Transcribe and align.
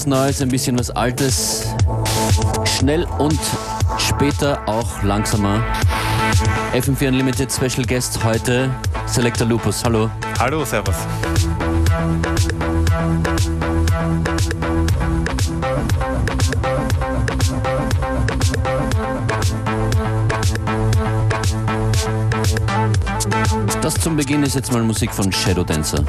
was 0.00 0.06
Neues, 0.06 0.40
ein 0.40 0.48
bisschen 0.48 0.78
was 0.78 0.90
Altes. 0.90 1.66
Schnell 2.64 3.06
und 3.18 3.38
später 3.98 4.58
auch 4.66 5.02
langsamer. 5.02 5.62
FM4 6.72 7.08
Unlimited 7.08 7.52
Special 7.52 7.84
Guest 7.84 8.24
heute, 8.24 8.70
Selector 9.04 9.46
Lupus. 9.46 9.84
Hallo. 9.84 10.10
Hallo, 10.38 10.64
Servus. 10.64 10.94
Das 23.82 23.94
zum 23.94 24.16
Beginn 24.16 24.42
ist 24.44 24.54
jetzt 24.54 24.72
mal 24.72 24.82
Musik 24.82 25.12
von 25.12 25.30
Shadow 25.30 25.64
Dancer. 25.64 26.02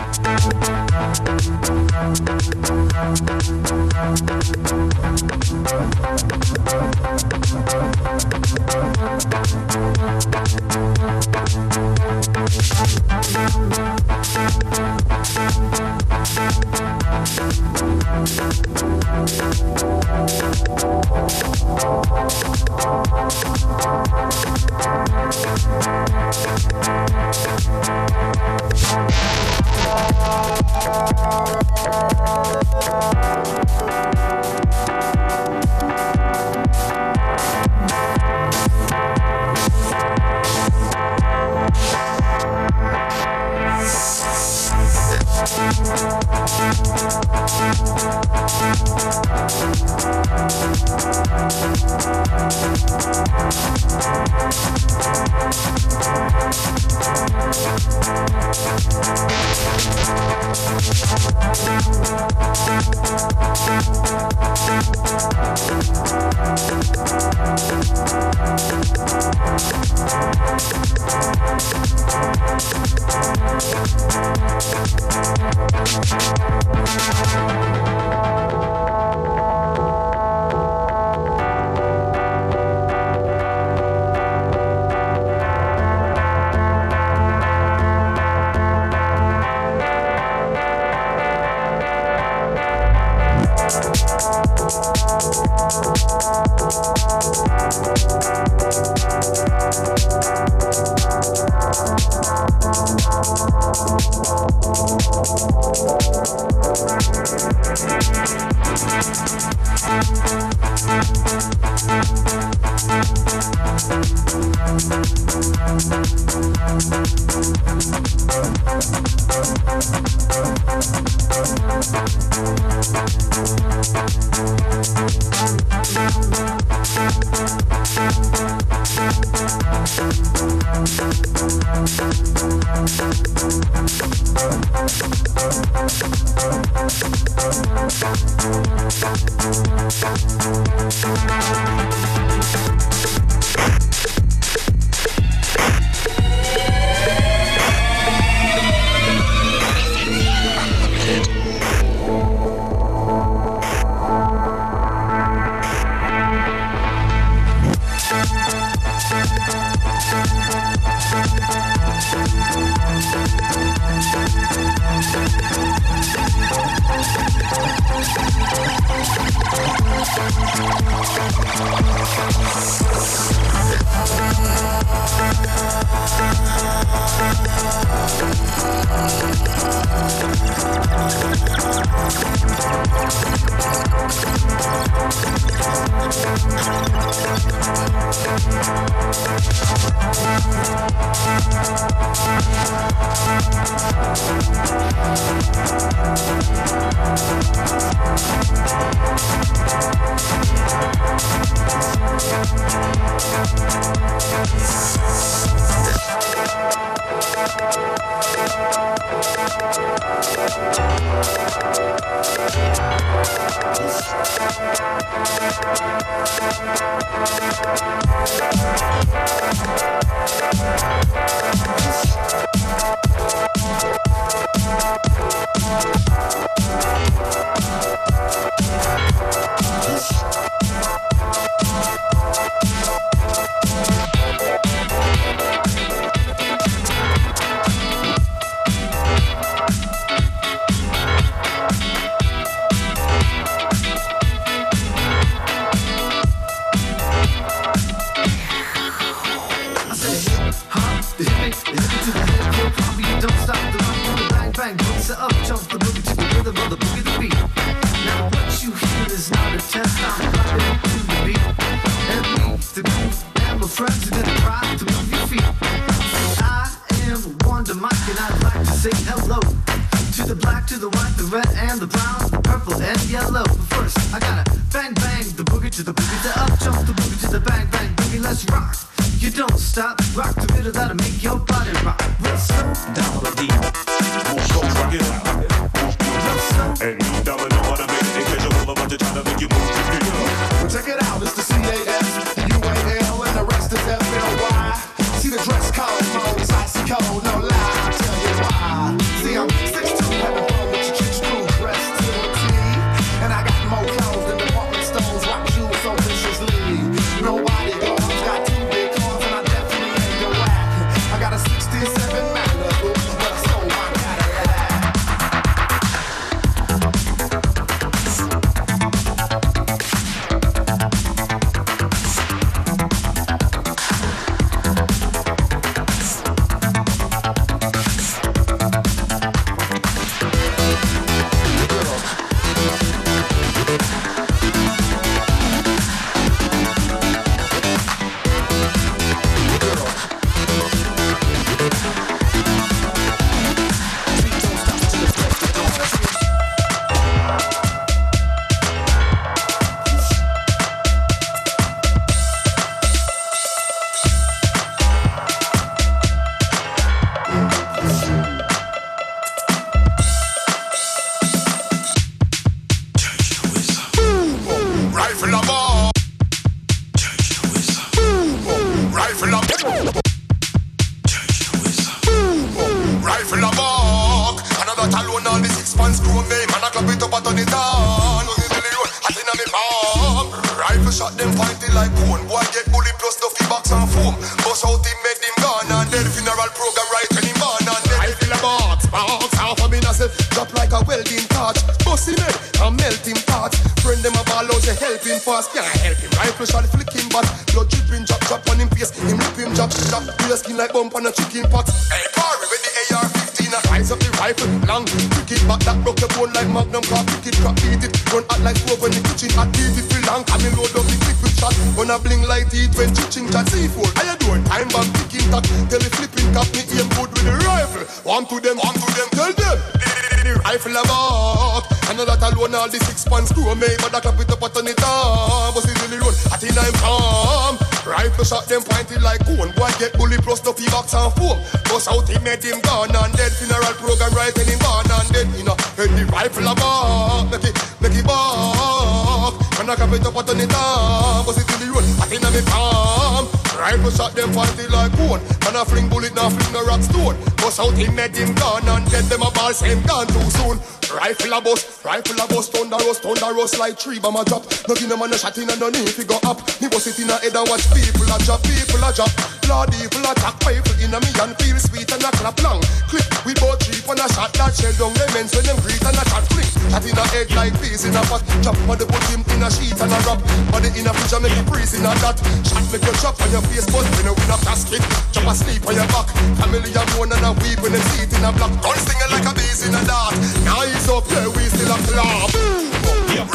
Bust 432.21 432.43
he 432.43 432.51
made 432.51 432.53
him 432.53 432.61
gone 432.61 432.95
and 432.95 433.13
dead. 433.13 433.31
Funeral 433.33 433.73
program 433.73 434.13
right 434.13 434.35
in 434.37 434.47
him 434.47 434.59
born 434.59 434.85
and 434.85 435.09
dead. 435.11 435.27
You 435.37 435.45
know, 435.45 435.55
head 435.77 435.89
the 435.89 436.05
rifle 436.11 436.47
a 436.47 436.55
buck. 436.55 437.31
Make 437.31 437.49
it, 437.49 437.55
make 437.81 437.97
it 437.97 438.05
buck. 438.05 439.33
And 439.59 439.69
I 439.69 439.75
clap 439.75 439.93
it 439.93 440.05
up, 440.05 440.15
I 440.15 440.21
turn 440.23 440.39
it 440.39 440.53
on. 440.53 441.25
But 441.25 441.37
it's 441.37 441.49
really 441.57 441.71
run, 441.71 441.83
I 442.01 442.05
think 442.05 442.25
I'm 442.25 442.45
calm. 442.45 443.25
Rifle 443.57 443.91
shot 443.91 444.13
them 444.13 444.31
pointed 444.33 444.71
like 444.71 444.91
cone. 444.97 445.21
And 445.47 445.57
I 445.57 445.63
fling 445.65 445.89
bullet, 445.89 446.13
now 446.15 446.29
fling 446.29 446.55
a 446.55 446.63
rock 446.65 446.81
stone. 446.81 447.17
Bust 447.37 447.59
out 447.59 447.73
he 447.77 447.89
made 447.89 448.15
him 448.15 448.33
gone 448.35 448.67
and 448.67 448.85
dead. 448.89 449.05
Them 449.05 449.21
a 449.21 449.31
ball 449.31 449.53
same 449.53 449.81
gone 449.83 450.07
too 450.07 450.25
soon. 450.37 450.57
Rifle 450.93 451.33
a 451.33 451.41
bust, 451.41 451.83
rifle 451.85 452.19
a 452.21 452.27
bust, 452.27 452.51
thunder 452.53 452.77
rust, 452.85 453.01
thunder 453.01 453.33
rust 453.33 453.57
like 453.59 453.79
tree 453.79 453.99
bomb 453.99 454.17
a 454.17 454.25
drop. 454.25 454.45
No 454.67 454.75
give 454.75 454.89
them 454.89 455.01
a 455.01 455.07
no 455.07 455.17
shot 455.17 455.37
in 455.37 455.49
underneath, 455.49 455.97
he 455.97 456.03
go 456.03 456.19
up. 456.25 456.41
Me 456.61 456.67
bust 456.67 456.87
it 456.87 456.99
in 456.99 457.09
a 457.09 457.17
head 457.17 457.35
and 457.35 457.47
watch 457.49 457.65
people 457.73 458.05
a 458.09 458.17
drop, 458.25 458.43
people 458.43 458.83
a 458.83 458.91
drop. 458.93 459.40
Lord 459.51 459.67
evil 459.83 460.07
attack, 460.07 460.39
rifle 460.47 460.79
in 460.79 460.95
a 460.95 460.99
me 461.03 461.11
and 461.19 461.35
feel 461.43 461.59
sweet 461.59 461.91
and 461.91 461.99
a 461.99 462.11
clap 462.15 462.39
long. 462.39 462.63
Clip, 462.87 463.03
we 463.27 463.35
both 463.35 463.59
cheap 463.59 463.83
and 463.83 463.99
a 463.99 464.07
shot 464.15 464.31
that 464.39 464.55
shell 464.55 464.71
down 464.79 464.95
the 464.95 465.03
men's 465.11 465.35
when 465.35 465.43
them 465.43 465.59
greet 465.59 465.83
and 465.83 465.99
a 465.99 466.03
chat 466.07 466.23
flick. 466.31 466.47
Shot 466.71 466.87
in 466.87 466.95
a 466.95 467.03
head 467.11 467.27
like 467.35 467.51
peas 467.59 467.83
in 467.83 467.91
a 467.91 467.99
pot. 468.07 468.23
Chop 468.39 468.55
on 468.71 468.79
the 468.79 468.87
put 468.87 469.03
him 469.11 469.19
in 469.27 469.43
a 469.43 469.51
sheet 469.51 469.75
and 469.75 469.91
a 469.91 469.99
wrap. 470.07 470.23
Body 470.55 470.71
in 470.71 470.87
a 470.87 470.95
fridge 470.95 471.19
make 471.19 471.35
it 471.35 471.43
freeze 471.51 471.75
in 471.75 471.83
a 471.83 471.91
dot. 471.99 472.15
Shot 472.47 472.63
make 472.71 472.79
you 472.79 472.95
drop 473.03 473.19
on 473.19 473.27
your 473.27 473.43
face, 473.51 473.67
but 473.67 473.83
when 473.83 474.07
you 474.07 474.15
win 474.15 474.31
a 474.31 474.37
casket, 474.39 474.83
chop 475.11 475.27
a 475.27 475.33
sleep 475.35 475.67
on 475.67 475.75
your 475.75 475.89
back. 475.91 476.07
Chameleon 476.39 476.87
moan 476.95 477.11
and 477.11 477.27
a 477.27 477.31
weep 477.43 477.59
when 477.59 477.75
them 477.75 477.83
see 477.91 478.07
it 478.07 478.11
in 478.15 478.23
a 478.23 478.31
block. 478.31 478.55
Gun 478.63 478.77
stinging 478.79 479.11
like 479.11 479.27
a 479.27 479.35
bees 479.35 479.67
in 479.67 479.75
a 479.75 479.83
dart. 479.83 480.15
Now 480.47 480.63
he's 480.63 480.87
up 480.87 481.03
there, 481.11 481.27
we 481.27 481.43
still 481.51 481.75
a 481.75 481.77
clap. 481.91 482.31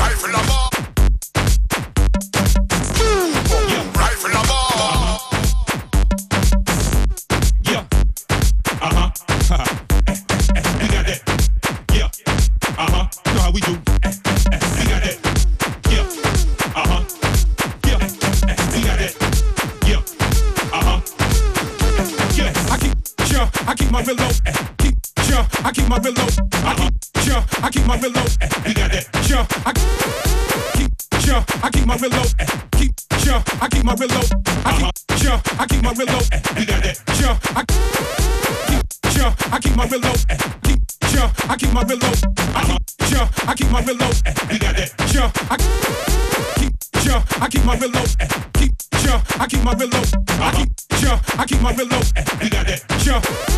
Rifle 0.00 0.32
a 0.32 0.42
bar. 0.48 0.65
Keep 25.76 25.88
my 25.88 25.98
real 25.98 26.14
low. 26.14 26.28
I 26.64 26.74
keep 26.74 26.94
sure 27.22 27.44
I 27.62 27.68
keep 27.68 27.84
my 27.86 27.98
real 28.00 28.12
low. 28.12 28.24
You 28.64 28.72
got 28.72 28.90
that. 28.92 29.04
Sure 29.28 29.44
I 29.68 29.72
keep 29.76 30.90
sure 31.20 31.44
I 31.62 31.68
keep 31.70 31.84
my 31.84 31.96
real 31.96 32.10
low. 32.16 32.24
Keep 32.80 32.92
sure 33.20 33.40
I 33.60 33.68
keep 33.68 33.84
my 33.84 33.94
real 33.94 34.08
low. 34.08 34.24
I 34.64 34.72
keep 34.80 35.18
sure 35.20 35.38
I 35.60 35.66
keep 35.68 35.82
my 35.84 35.92
real 35.92 36.08
low. 36.08 36.22
You 36.56 36.64
got 36.64 36.80
that. 36.80 36.96
Sure 37.20 37.36
I 37.52 37.62
keep 37.68 38.84
sure 39.12 39.30
I 39.52 39.58
keep 39.60 39.76
my 39.76 39.86
real 39.86 40.00
low. 40.00 40.16
Keep 40.64 40.80
sure 41.12 41.28
I 41.44 41.56
keep 41.60 41.72
my 41.72 41.82
real 41.84 41.98
low. 42.00 42.14
I 42.56 42.62
keep 42.64 42.82
sure 43.12 43.28
I 43.44 43.54
keep 43.54 43.70
my 43.70 43.80
real 43.84 43.96
low. 44.00 44.12
You 44.48 44.58
got 44.58 44.76
that. 44.80 44.88
Sure 45.12 45.28
I 45.52 45.56
keep 46.56 46.72
sure 47.04 47.20
I 47.36 47.48
keep 47.52 47.64
my 47.64 47.76
real 47.76 47.90
low. 47.92 48.06
Keep 48.56 48.72
sure 49.04 49.20
I 49.36 49.46
keep 49.46 49.62
my 49.62 49.74
real 49.76 49.92
low. 49.92 50.04
I 50.40 50.50
keep 50.56 50.70
sure 50.96 51.20
I 51.36 51.44
keep 51.44 51.60
my 51.60 51.72
real 51.76 51.88
low. 51.88 52.00
You 52.40 52.48
got 52.48 52.64
that. 52.64 52.80
Sure. 53.04 53.55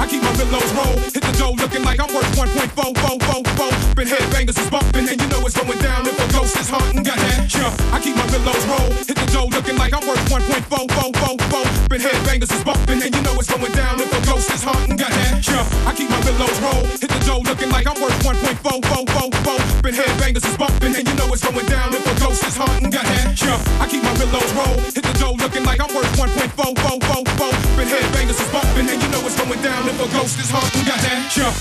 I 0.00 0.06
keep 0.06 0.22
my 0.22 0.32
reloads 0.36 0.72
roll. 0.76 0.96
Hit 1.12 1.22
the 1.22 1.32
dough 1.38 1.54
looking 1.56 1.84
like 1.84 2.00
I'm 2.00 2.12
worth 2.14 2.28
1.4444. 2.36 3.96
Been 3.96 4.08
headbangers 4.08 4.58
is 4.58 4.68
bumping, 4.70 5.08
and 5.08 5.20
you 5.20 5.28
know 5.28 5.40
it's 5.46 5.56
going 5.56 5.78
down 5.78 6.06
if 6.06 6.18
a 6.18 6.26
ghost 6.32 6.56
is 6.58 6.68
haunting. 6.68 7.02
Got 7.02 7.18
that? 7.18 7.50
Sure, 7.50 7.72
I 7.92 8.00
keep 8.00 8.16
my 8.16 8.26
reloads 8.28 8.66
roll. 8.68 8.90
Hit 9.06 9.16
the 9.16 9.26
dough 9.32 9.48
looking 9.48 9.76
like 9.76 9.94
I'm 9.94 10.06
worth 10.06 10.24
1.4444. 10.28 11.88
Been 11.88 12.00
headbangers 12.00 12.52
is 12.52 12.64
bumping, 12.64 13.02
and 13.02 13.14
you 13.14 13.22
know 13.22 13.34
it's 13.38 13.50
going 13.50 13.72
down 13.72 14.00
if 14.00 14.10
a 14.12 14.20
ghost 14.26 14.50
is 14.50 14.62
haunting. 14.62 14.96
Got 14.96 15.10
that? 15.10 15.44
Sure, 15.44 15.64
I 15.86 15.94
keep 15.94 16.10
my 16.10 16.20
reloads 16.26 16.58
roll. 16.60 16.82
Hit 16.98 17.10
the 17.10 17.20
dough 17.24 17.42
looking 17.44 17.70
like 17.70 17.86
I'm 17.86 18.00
worth 18.02 18.18
1.4444. 18.26 19.82
Been 19.82 19.94
headbangers 19.94 20.44
is 20.44 20.56
bumping, 20.56 20.94
and 20.96 21.06
you 21.06 21.14
know 21.14 21.28
it's 21.32 21.44
going 21.44 21.66
down 21.66 21.94
if 21.94 22.04
a 22.04 22.14
ghost 22.18 22.42
is 22.44 22.56
haunting. 22.56 22.90
Got 22.90 23.04
that? 23.06 23.38
Sure, 23.38 23.60
I 23.78 23.86
keep 23.86 24.02
my 24.02 24.12
reloads 24.18 24.52
roll. 24.58 24.76
Hit 24.90 25.04
the 25.06 25.14
dough 25.20 25.36
looking 25.38 25.64
like 25.64 25.80
I'm 25.80 25.92
worth 25.94 26.10
1.4444. 26.18 27.78
Been 27.78 27.88
headbangers 27.88 28.40
is 28.42 28.50
bumping, 28.50 28.88
and 28.90 29.00
you 29.02 29.08
know 29.08 29.13
going 29.48 29.62
down 29.62 29.86
if 29.88 30.00
a 30.00 30.08
ghost 30.12 30.38
is 30.38 30.50
haunting. 30.50 30.84
Got 30.84 31.00
that? 31.00 31.28
Sure. 31.30 31.52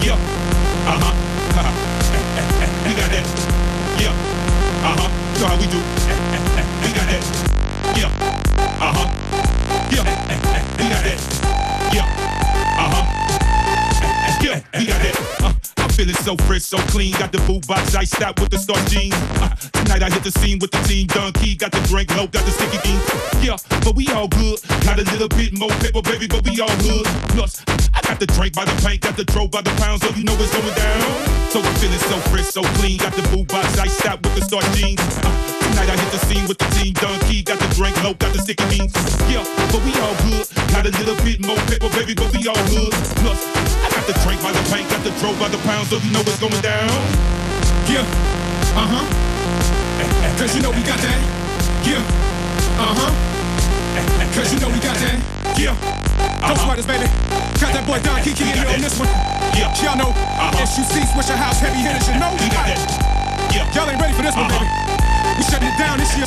Yeah. 0.00 0.16
Uh 0.88 0.96
huh. 0.96 1.12
that. 3.12 3.26
Yeah. 4.00 4.12
Uh 4.80 4.96
huh. 4.96 5.10
You 5.38 5.44
how 5.46 5.56
we 5.60 5.66
do. 5.66 5.80
We 6.80 6.92
got 6.96 7.06
that. 7.12 7.24
Yeah. 7.96 8.08
Uh 8.80 8.92
huh. 8.96 9.08
Yeah. 9.92 10.04
We 10.78 10.88
got 10.88 11.04
that. 11.04 11.20
Yeah. 11.92 12.45
So 16.26 16.36
fresh, 16.50 16.64
so 16.64 16.78
clean. 16.90 17.12
Got 17.12 17.30
the 17.30 17.38
boot 17.46 17.64
box 17.68 17.94
iced 17.94 18.20
out 18.20 18.40
with 18.40 18.50
the 18.50 18.58
star 18.58 18.82
jeans. 18.90 19.14
Uh, 19.38 19.46
tonight 19.78 20.02
I 20.02 20.10
hit 20.10 20.24
the 20.24 20.34
scene 20.42 20.58
with 20.58 20.72
the 20.72 20.82
team. 20.82 21.06
Dun 21.06 21.32
key, 21.38 21.54
got 21.54 21.70
the 21.70 21.78
drink 21.86 22.10
low, 22.16 22.26
got 22.26 22.42
the 22.42 22.50
sticky 22.50 22.82
beans. 22.82 23.06
Yeah, 23.46 23.54
but 23.86 23.94
we 23.94 24.10
all 24.10 24.26
good. 24.26 24.58
Got 24.82 24.98
a 24.98 25.06
little 25.14 25.30
bit 25.38 25.56
more 25.56 25.70
paper, 25.78 26.02
baby, 26.02 26.26
but 26.26 26.42
we 26.42 26.58
all 26.58 26.76
good. 26.82 27.06
Plus, 27.30 27.62
I 27.94 28.02
got 28.02 28.18
the 28.18 28.26
drink 28.26 28.58
by 28.58 28.64
the 28.64 28.74
pint, 28.82 29.06
got 29.06 29.16
the 29.16 29.22
drove 29.22 29.52
by 29.52 29.62
the 29.62 29.70
pound, 29.78 30.02
so 30.02 30.10
you 30.18 30.24
know 30.26 30.34
it's 30.34 30.50
going 30.50 30.74
down. 30.74 30.98
So 31.54 31.62
I'm 31.62 31.74
feeling 31.78 32.02
so 32.10 32.18
fresh, 32.34 32.50
so 32.50 32.62
clean. 32.82 32.98
Got 32.98 33.14
the 33.14 33.22
boot 33.30 33.46
box 33.46 33.78
iced 33.78 34.04
out 34.04 34.18
with 34.26 34.34
the 34.34 34.42
star 34.42 34.66
jeans. 34.74 34.98
Uh, 35.22 35.30
tonight 35.70 35.94
I 35.94 35.94
hit 35.94 36.10
the 36.10 36.18
scene 36.26 36.42
with 36.50 36.58
the 36.58 36.66
team. 36.74 36.90
Dun 36.98 37.22
key, 37.30 37.46
got 37.46 37.62
the 37.62 37.70
drink 37.78 37.94
low, 38.02 38.18
got 38.18 38.34
the 38.34 38.42
sticky 38.42 38.66
beans. 38.66 38.90
Yeah, 39.30 39.46
but 39.70 39.78
we 39.86 39.94
all 40.02 40.16
good. 40.26 40.42
Got 40.74 40.90
a 40.90 40.92
little 40.98 41.14
bit 41.22 41.38
more 41.46 41.60
paper, 41.70 41.86
baby, 41.94 42.18
but 42.18 42.34
we 42.34 42.42
all 42.50 42.58
good. 42.66 42.90
Plus, 43.22 43.38
I 43.78 43.94
got 43.94 44.04
the 44.10 44.16
drink 44.26 44.42
by 44.42 44.50
the 44.50 44.64
pint, 44.74 44.90
got 44.90 45.06
the 45.06 45.14
drove 45.22 45.38
by 45.38 45.48
the 45.48 45.62
pound, 45.62 45.86
so 45.86 46.02
you 46.02 46.15
know 46.16 46.24
it's 46.24 46.40
going 46.40 46.62
down. 46.64 46.88
Yeah, 47.92 48.00
uh 48.72 48.88
huh. 48.88 49.04
Cause 50.40 50.56
you 50.56 50.62
know 50.62 50.72
we 50.72 50.80
got 50.80 50.96
that. 51.04 51.20
Yeah, 51.84 52.00
uh 52.80 52.96
huh. 52.96 53.12
Cause 54.32 54.52
you 54.52 54.60
know 54.60 54.68
we 54.72 54.80
got 54.80 54.96
that. 54.96 55.16
Yeah. 55.60 55.72
Uh-huh. 55.72 56.52
Don't 56.52 56.60
sweat 56.60 56.78
us, 56.78 56.86
baby. 56.86 57.08
Got 57.60 57.72
that 57.72 57.84
boy 57.88 58.00
Don 58.00 58.20
Kiki 58.20 58.44
in 58.44 58.56
here 58.56 58.68
on 58.68 58.80
this 58.80 58.96
one. 59.00 59.08
Yeah. 59.56 59.72
Y'all 59.80 59.96
know, 59.96 60.12
Uh-huh. 60.12 60.64
SUC, 60.64 61.04
Swishahouse, 61.08 61.60
heavy 61.60 61.80
hitters, 61.80 62.04
you 62.08 62.20
know. 62.20 62.32
We 62.36 62.48
got 62.52 62.68
that. 62.68 62.80
Yeah. 63.52 63.64
Y'all 63.72 63.88
ain't 63.88 64.00
ready 64.00 64.12
for 64.12 64.20
this 64.24 64.36
one, 64.36 64.48
baby. 64.48 64.68
We 65.36 65.42
shutting 65.44 65.68
it 65.68 65.78
down 65.80 65.96
this 65.96 66.12
year. 66.16 66.26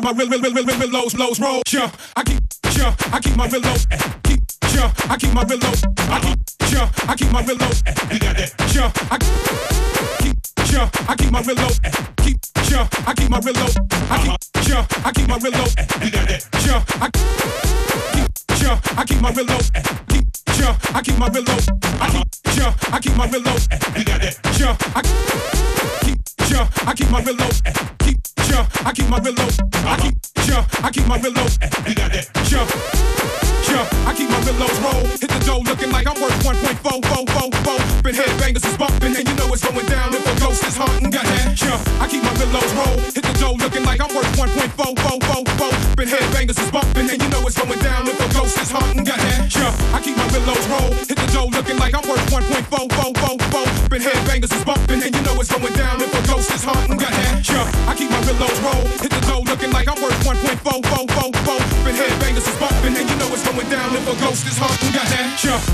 My 0.00 0.12
real 0.12 0.28
real 0.28 0.40
real 0.40 0.64
real 0.64 0.78
real 0.78 0.90
lows 0.90 1.14
lows 1.16 1.40
roll. 1.40 1.62
Yeah, 1.70 1.90
I 2.16 2.31
ghost 64.16 64.46
is 64.46 64.58
haunting. 64.58 64.92
That? 64.92 65.42
Yeah. 65.44 65.50
Yeah. 65.50 65.71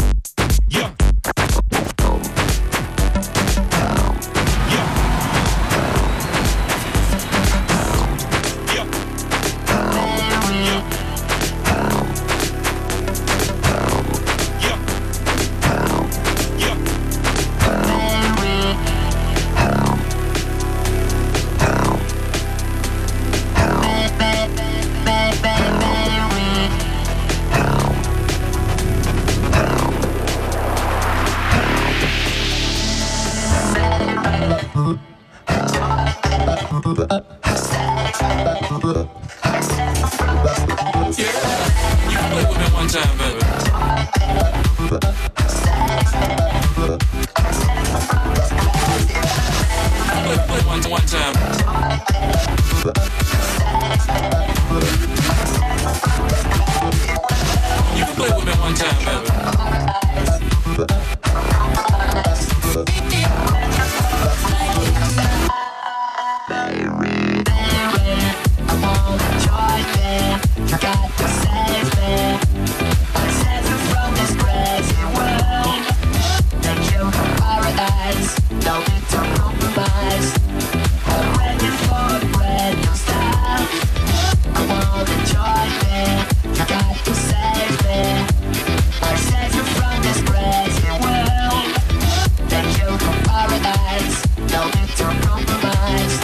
paradise, 93.39 94.17
no 94.53 94.65
need 94.75 94.93
to 95.01 95.07
compromise. 95.27 96.15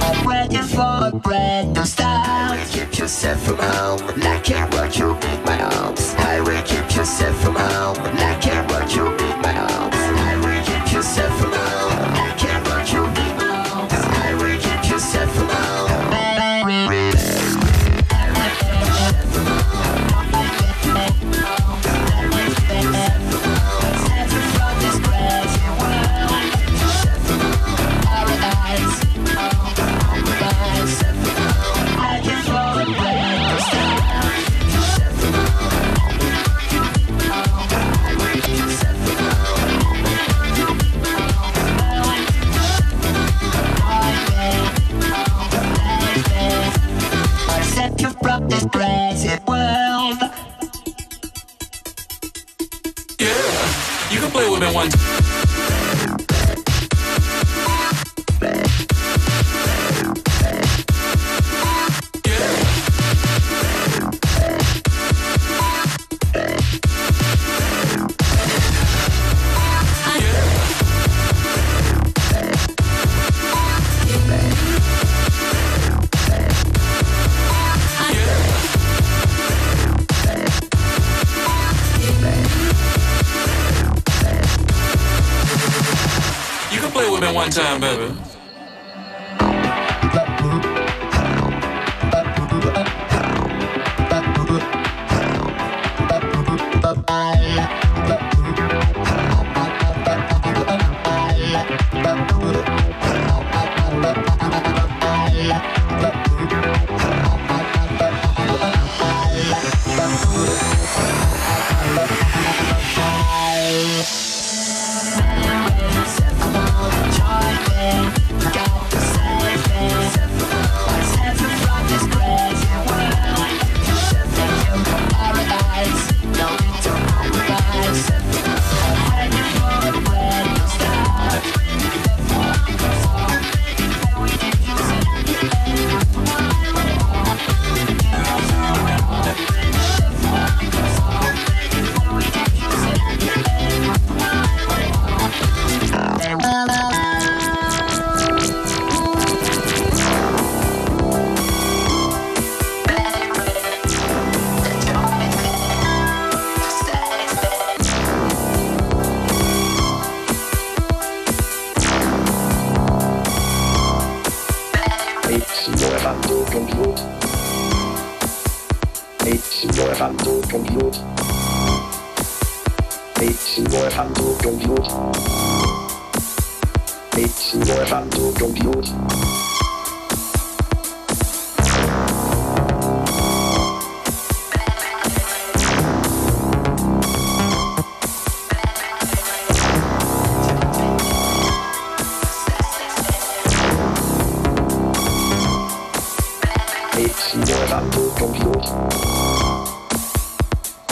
I'm 0.00 0.26
ready 0.26 0.58
for 0.74 0.94
a 1.06 1.10
brand 1.14 1.74
new 1.74 1.84
start. 1.84 2.58
I 2.58 2.66
keep 2.68 2.98
yourself 2.98 3.38
safe 3.38 3.46
from 3.46 3.58
home, 3.58 4.00
I 4.22 4.40
can't 4.40 4.74
walk 4.74 4.98
you 4.98 5.10
in 5.30 5.44
my 5.44 5.58
arms. 5.76 6.14
I 6.18 6.40
will 6.40 6.62
keep 6.62 6.86
yourself 6.96 7.06
safe 7.06 7.36
from 7.42 7.54
home, 7.54 7.96
I 8.30 8.34
can't 8.40 8.68
walk 8.72 8.94
you 8.96 9.06
in 9.26 9.31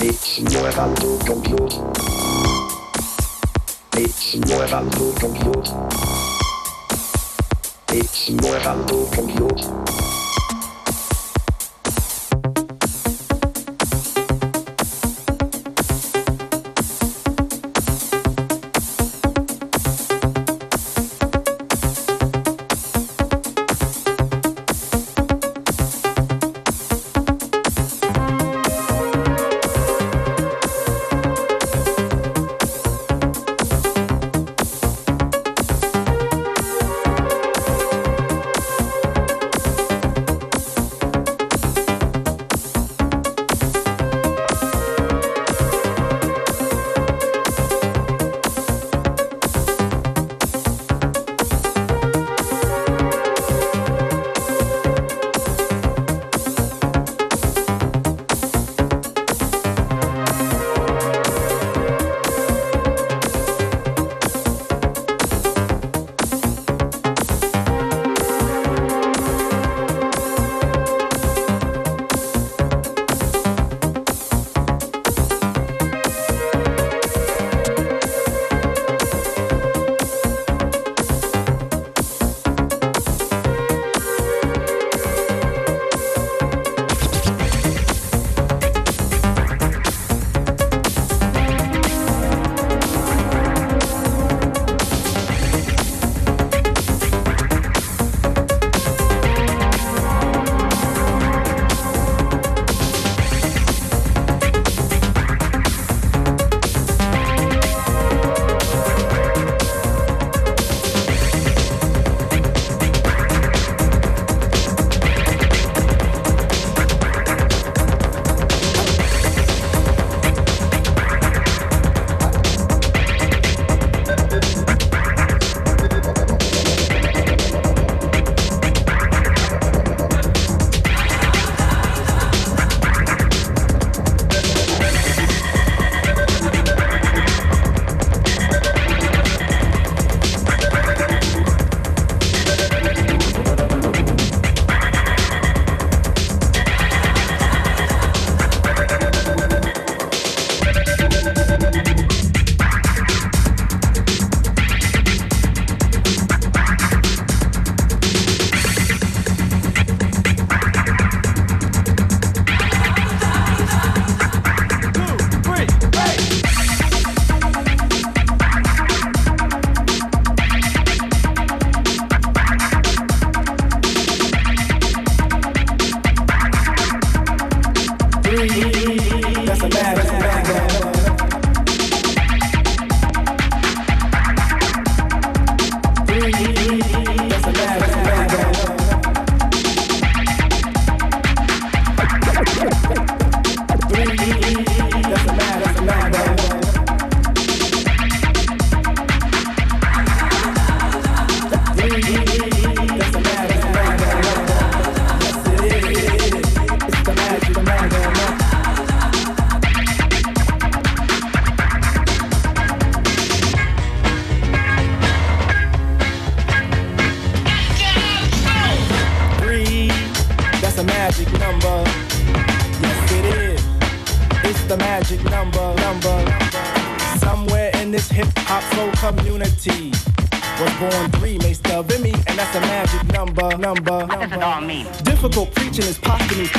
It's 0.03 0.41
more 0.53 0.71
than 0.73 0.95
tu 0.97 1.19
compute. 1.25 1.75
It's 3.97 4.35
more 4.49 4.67
than 4.67 4.91
tu 4.91 5.13
compute. 5.21 5.71
It's 7.93 8.31
more 8.31 8.59
than 8.59 8.87
tu 8.87 9.07
compute. 9.13 10.10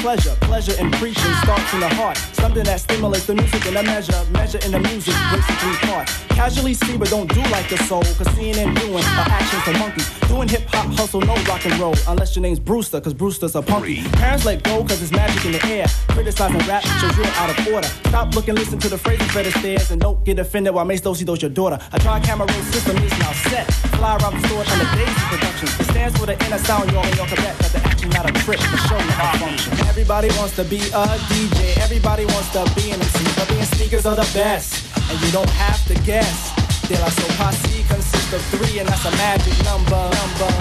Pleasure. 0.02 0.36
Pleasure 0.42 0.74
in 0.80 0.92
preaching 0.92 1.34
starts 1.44 1.74
in 1.74 1.80
the 1.80 1.90
heart. 1.90 2.18
Something 2.34 2.64
that 2.64 2.82
stimulates 2.82 3.28
the 3.28 3.36
music 3.36 3.66
in 3.68 3.78
a 3.78 3.84
measure. 3.84 4.26
Measure 4.32 4.60
in 4.66 4.72
the 4.72 4.80
music 4.80 5.14
breaks 5.30 5.50
it 5.50 5.58
three 5.60 5.90
parts. 5.90 6.31
Casually 6.42 6.74
see, 6.74 6.98
but 6.98 7.08
don't 7.08 7.32
do 7.32 7.40
like 7.54 7.70
the 7.70 7.78
soul. 7.86 8.02
Cause 8.02 8.28
seeing 8.34 8.58
and 8.58 8.76
doing 8.78 9.04
are 9.04 9.30
actions 9.30 9.62
for 9.62 9.78
monkeys. 9.78 10.10
Doing 10.28 10.50
hip 10.50 10.64
hop 10.70 10.88
hustle, 10.98 11.22
no 11.22 11.36
rock 11.44 11.64
and 11.68 11.78
roll. 11.78 11.94
Unless 12.08 12.36
your 12.36 12.42
name's 12.42 12.60
Brewster, 12.60 13.00
cause 13.00 13.14
Brewster's 13.14 13.54
a 13.54 13.62
punky. 13.62 14.02
Parents 14.18 14.44
let 14.44 14.64
go, 14.64 14.82
cause 14.82 15.04
it's 15.04 15.12
magic 15.12 15.46
in 15.46 15.52
the 15.52 15.64
air. 15.68 15.86
Criticizing 16.08 16.66
rap 16.66 16.82
shows 16.98 17.16
you're 17.16 17.28
out 17.38 17.52
of 17.52 17.68
order. 17.68 17.88
Stop 18.10 18.34
looking, 18.34 18.56
listen 18.56 18.80
to 18.80 18.90
the 18.90 18.98
phrases 18.98 19.32
better 19.36 19.52
stairs, 19.52 19.92
and 19.92 20.02
don't 20.02 20.26
get 20.26 20.40
offended 20.40 20.74
while 20.74 20.84
Mace 20.84 21.02
Dosey 21.02 21.26
does 21.26 21.44
your 21.44 21.52
daughter. 21.52 21.78
A 21.94 22.00
tri 22.00 22.20
camera 22.22 22.48
roll 22.52 22.64
system 22.74 22.98
is 22.98 23.12
now 23.20 23.34
set. 23.34 23.72
Fly 24.02 24.18
around 24.18 24.42
the 24.42 24.48
store 24.48 24.64
the 24.64 24.90
Daisy 24.98 25.22
Productions. 25.30 25.80
It 25.80 25.92
stands 25.94 26.18
for 26.18 26.26
the 26.26 26.44
inner 26.44 26.58
sound, 26.58 26.92
y'all 26.92 27.06
in 27.06 27.18
your 27.18 27.28
Quebec. 27.28 27.56
But 27.60 27.72
the 27.72 27.82
action 27.86 28.10
not 28.10 28.28
a 28.28 28.34
trick, 28.42 28.58
the 28.58 28.78
show 28.90 28.98
not 28.98 29.36
a 29.36 29.38
function. 29.38 29.74
Everybody 29.86 30.30
wants 30.40 30.56
to 30.56 30.64
be 30.64 30.80
a 30.90 31.06
DJ. 31.30 31.78
Everybody 31.78 32.26
wants 32.26 32.50
to 32.54 32.66
be 32.74 32.90
an 32.90 33.00
MC. 33.00 33.26
But 33.38 33.48
being 33.48 33.66
speakers 33.66 34.08
are 34.08 34.16
the 34.16 34.28
best. 34.34 34.91
And 35.12 35.20
you 35.28 35.32
don't 35.34 35.50
have 35.60 35.84
to 35.92 35.96
guess. 36.08 36.56
De 36.88 36.96
La 36.96 37.10
Soul 37.10 37.28
Posse 37.36 37.84
consists 37.84 38.32
of 38.32 38.40
three, 38.48 38.80
and 38.80 38.88
that's 38.88 39.04
a 39.04 39.12
magic 39.20 39.52
number. 39.68 40.00
number. 40.08 40.52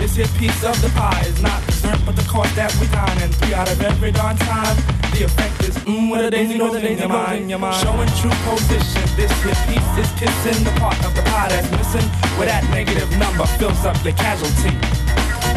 This 0.00 0.16
here 0.16 0.32
piece 0.40 0.64
of 0.64 0.72
the 0.80 0.88
pie 0.96 1.20
is 1.28 1.36
not 1.42 1.60
dessert, 1.66 2.00
but 2.06 2.16
the 2.16 2.24
course 2.32 2.48
that 2.56 2.72
we 2.80 2.88
dine. 2.88 3.12
And 3.20 3.28
three 3.36 3.52
out 3.52 3.68
of 3.68 3.76
every 3.82 4.10
darn 4.10 4.40
time, 4.40 4.76
the 5.12 5.28
effect 5.28 5.68
is 5.68 5.76
mmm, 5.84 6.08
what 6.08 6.24
a 6.24 6.30
daisy 6.30 6.56
goes 6.56 6.80
in 6.80 6.96
your 6.96 7.12
mind. 7.12 7.76
Showing 7.84 8.08
true 8.24 8.32
position. 8.48 9.04
This 9.20 9.28
here 9.44 9.60
piece 9.68 9.92
is 10.00 10.08
kissing 10.16 10.64
the 10.64 10.72
part 10.80 10.96
of 11.04 11.12
the 11.12 11.22
pie 11.28 11.52
that's 11.52 11.68
missing, 11.76 12.08
where 12.40 12.48
that 12.48 12.64
negative 12.72 13.12
number 13.20 13.44
fills 13.60 13.84
up 13.84 14.00
the 14.00 14.16
casualty. 14.16 14.72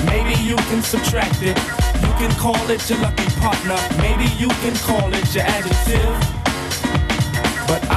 Maybe 0.03 0.35
you 0.43 0.59
can 0.67 0.83
subtract 0.83 1.39
it. 1.39 1.55
You 2.03 2.11
can 2.19 2.31
call 2.35 2.59
it 2.67 2.83
your 2.91 2.99
lucky 2.99 3.31
partner. 3.39 3.79
Maybe 4.03 4.27
you 4.35 4.51
can 4.59 4.75
call 4.83 5.07
it 5.15 5.31
your 5.31 5.47
adjective. 5.47 6.44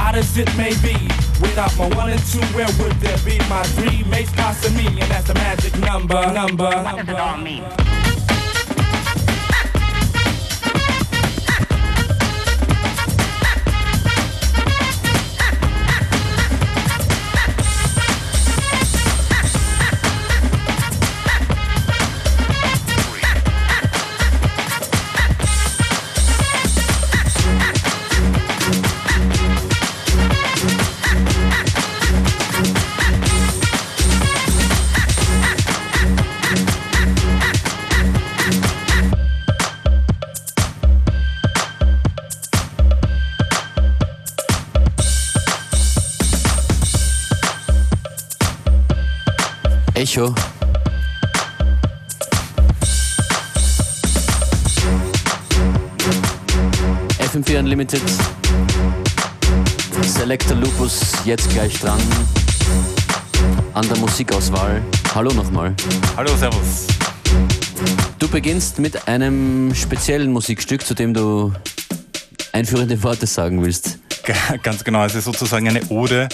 Odd 0.09 0.15
as 0.15 0.35
it 0.39 0.49
may 0.57 0.71
be, 0.81 0.95
without 1.39 1.77
my 1.77 1.87
one 1.95 2.09
and 2.09 2.19
two, 2.31 2.41
where 2.55 2.65
would 2.79 2.93
there 2.93 3.17
be 3.19 3.37
my 3.47 3.61
three 3.77 4.03
mates 4.09 4.31
passing 4.31 4.75
me? 4.75 4.87
And 4.87 5.11
that's 5.11 5.27
the 5.27 5.35
magic 5.35 5.77
number, 5.81 6.33
number. 6.33 6.63
What 6.63 7.05
does 7.05 7.09
it 7.09 7.19
all 7.19 7.37
mean? 7.37 7.98
Echo. 50.09 50.33
FM4 57.19 57.59
Unlimited. 57.59 58.01
Selector 60.01 60.57
Lupus 60.57 61.13
jetzt 61.25 61.51
gleich 61.51 61.79
dran. 61.79 61.99
An 63.75 63.87
der 63.87 63.97
Musikauswahl. 63.99 64.81
Hallo 65.13 65.31
nochmal. 65.31 65.75
Hallo, 66.17 66.35
Servus. 66.37 66.87
Du 68.17 68.27
beginnst 68.27 68.79
mit 68.79 69.07
einem 69.07 69.75
speziellen 69.75 70.31
Musikstück, 70.31 70.83
zu 70.83 70.95
dem 70.95 71.13
du 71.13 71.53
einführende 72.51 73.03
Worte 73.03 73.27
sagen 73.27 73.63
willst. 73.63 73.99
Ganz 74.63 74.83
genau, 74.83 75.05
es 75.05 75.13
ist 75.13 75.25
sozusagen 75.25 75.67
eine 75.67 75.85
Ode 75.89 76.29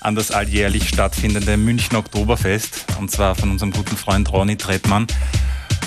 an 0.00 0.14
das 0.14 0.30
alljährlich 0.30 0.90
stattfindende 0.90 1.56
München 1.56 1.96
Oktoberfest 1.96 2.83
und 2.98 3.10
zwar 3.10 3.34
von 3.34 3.50
unserem 3.50 3.72
guten 3.72 3.96
Freund 3.96 4.32
Ronny 4.32 4.56
Trettmann. 4.56 5.06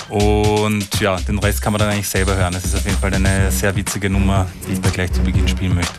Und 0.09 0.87
ja, 1.01 1.17
den 1.17 1.37
Rest 1.39 1.61
kann 1.61 1.73
man 1.73 1.79
dann 1.79 1.89
eigentlich 1.89 2.07
selber 2.07 2.35
hören. 2.35 2.53
Es 2.53 2.65
ist 2.65 2.75
auf 2.75 2.85
jeden 2.85 2.97
Fall 2.97 3.13
eine 3.13 3.51
sehr 3.51 3.75
witzige 3.75 4.09
Nummer, 4.09 4.47
die 4.67 4.73
ich 4.73 4.81
da 4.81 4.89
gleich 4.89 5.11
zu 5.11 5.21
Beginn 5.21 5.47
spielen 5.47 5.75
möchte. 5.75 5.93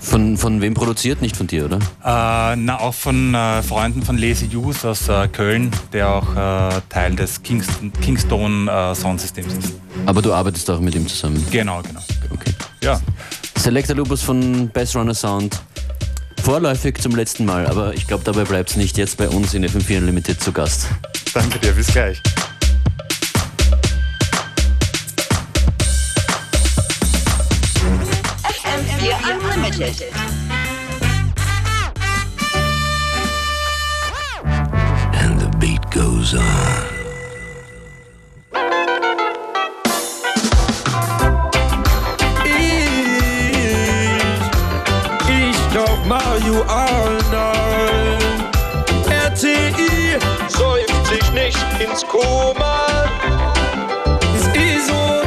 Von, 0.00 0.36
von 0.36 0.60
wem 0.60 0.74
produziert? 0.74 1.20
Nicht 1.20 1.36
von 1.36 1.46
dir, 1.46 1.66
oder? 1.66 1.76
Äh, 1.76 2.56
na, 2.56 2.80
auch 2.80 2.94
von 2.94 3.34
äh, 3.34 3.62
Freunden 3.62 4.02
von 4.02 4.18
Lazy 4.18 4.46
Youth 4.46 4.84
aus 4.84 5.08
äh, 5.08 5.28
Köln, 5.28 5.70
der 5.92 6.08
auch 6.08 6.36
äh, 6.36 6.80
Teil 6.88 7.14
des 7.14 7.42
Kingston, 7.42 7.92
Kingstone 8.00 8.70
äh, 8.70 8.94
Soundsystems 8.94 9.54
ist. 9.54 9.74
Aber 10.06 10.22
du 10.22 10.32
arbeitest 10.32 10.68
auch 10.70 10.80
mit 10.80 10.94
ihm 10.94 11.06
zusammen. 11.06 11.46
Genau, 11.50 11.82
genau. 11.82 12.00
Okay. 12.30 12.52
Ja, 12.82 13.00
Selector 13.56 13.94
Lupus 13.94 14.22
von 14.22 14.70
Bass 14.70 14.96
Runner 14.96 15.14
Sound. 15.14 15.60
Vorläufig 16.42 17.00
zum 17.00 17.14
letzten 17.14 17.44
Mal, 17.44 17.66
aber 17.68 17.94
ich 17.94 18.08
glaube, 18.08 18.24
dabei 18.24 18.42
bleibt 18.42 18.70
es 18.70 18.76
nicht 18.76 18.98
jetzt 18.98 19.16
bei 19.16 19.28
uns 19.28 19.54
in 19.54 19.64
FM4 19.64 19.98
Unlimited 19.98 20.40
zu 20.40 20.52
Gast. 20.52 20.88
danke 21.32 21.60
dir, 21.60 21.70
bis 21.72 21.86
gleich. 21.86 22.20
FM4 28.42 29.14
Unlimited. 29.30 30.04
And 35.12 35.40
the 35.40 35.48
beat 35.58 35.90
goes 35.92 36.34
on. 36.34 37.01
Glaub 46.52 46.66
Marihuana. 46.66 47.52
RTI 49.08 50.18
säuft 50.48 51.06
sich 51.06 51.32
nicht 51.32 51.58
ins 51.80 52.04
Koma. 52.06 52.86
Ist 54.34 54.56
eh 54.56 54.78
so, 54.78 55.22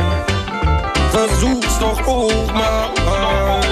versuch's 1.12 1.80
doch 1.80 2.08
auch 2.08 2.54
mal. 2.54 3.65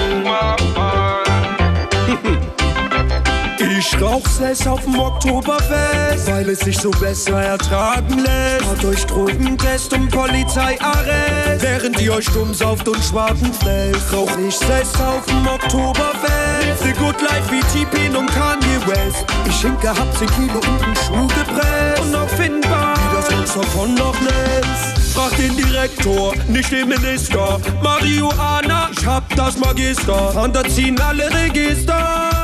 Ich 3.96 4.02
rauch's 4.02 4.40
es 4.40 4.66
auf 4.66 4.80
dem 4.82 4.98
Oktoberfest, 4.98 6.26
weil 6.26 6.48
es 6.48 6.60
sich 6.60 6.76
so 6.76 6.90
besser 6.90 7.40
ertragen 7.40 8.18
lässt. 8.18 8.64
Fahrt 8.64 8.84
euch 8.84 9.06
Drogentest 9.06 9.92
und 9.92 10.10
Polizeiarrest, 10.10 11.60
während 11.60 12.00
ihr 12.00 12.14
euch 12.14 12.26
dumm 12.26 12.52
sauft 12.52 12.88
und 12.88 13.02
Schwarten 13.04 13.52
flässt. 13.52 14.12
Rauch 14.12 14.36
ich 14.38 14.56
es 14.56 15.00
auf 15.00 15.24
dem 15.26 15.46
Oktoberfest, 15.46 16.82
the 16.82 16.92
good 16.92 17.20
life 17.22 17.50
wie 17.50 17.60
T-Pain 17.60 18.16
und 18.16 18.26
Kanye 18.26 18.80
West. 18.86 19.24
Ich 19.48 19.60
hinke, 19.60 19.88
hab 19.88 20.18
10 20.18 20.28
Kilo 20.28 20.58
und 20.58 20.84
einen 20.84 20.96
Schuh 20.96 21.26
gepresst, 21.28 22.00
unauffindbar, 22.02 22.94
wie 22.96 23.16
das 23.16 23.30
Monster 23.30 23.62
von 23.62 23.96
Loch 23.96 24.20
Ness. 24.20 25.14
Frag 25.14 25.36
den 25.36 25.56
Direktor, 25.56 26.34
nicht 26.48 26.72
den 26.72 26.88
Minister. 26.88 27.60
Marihuana, 27.80 28.90
ich 28.90 29.06
hab 29.06 29.28
das 29.36 29.56
Magister. 29.56 30.42
Und 30.42 30.58
ziehen 30.70 31.00
alle 31.00 31.32
Register. 31.32 32.34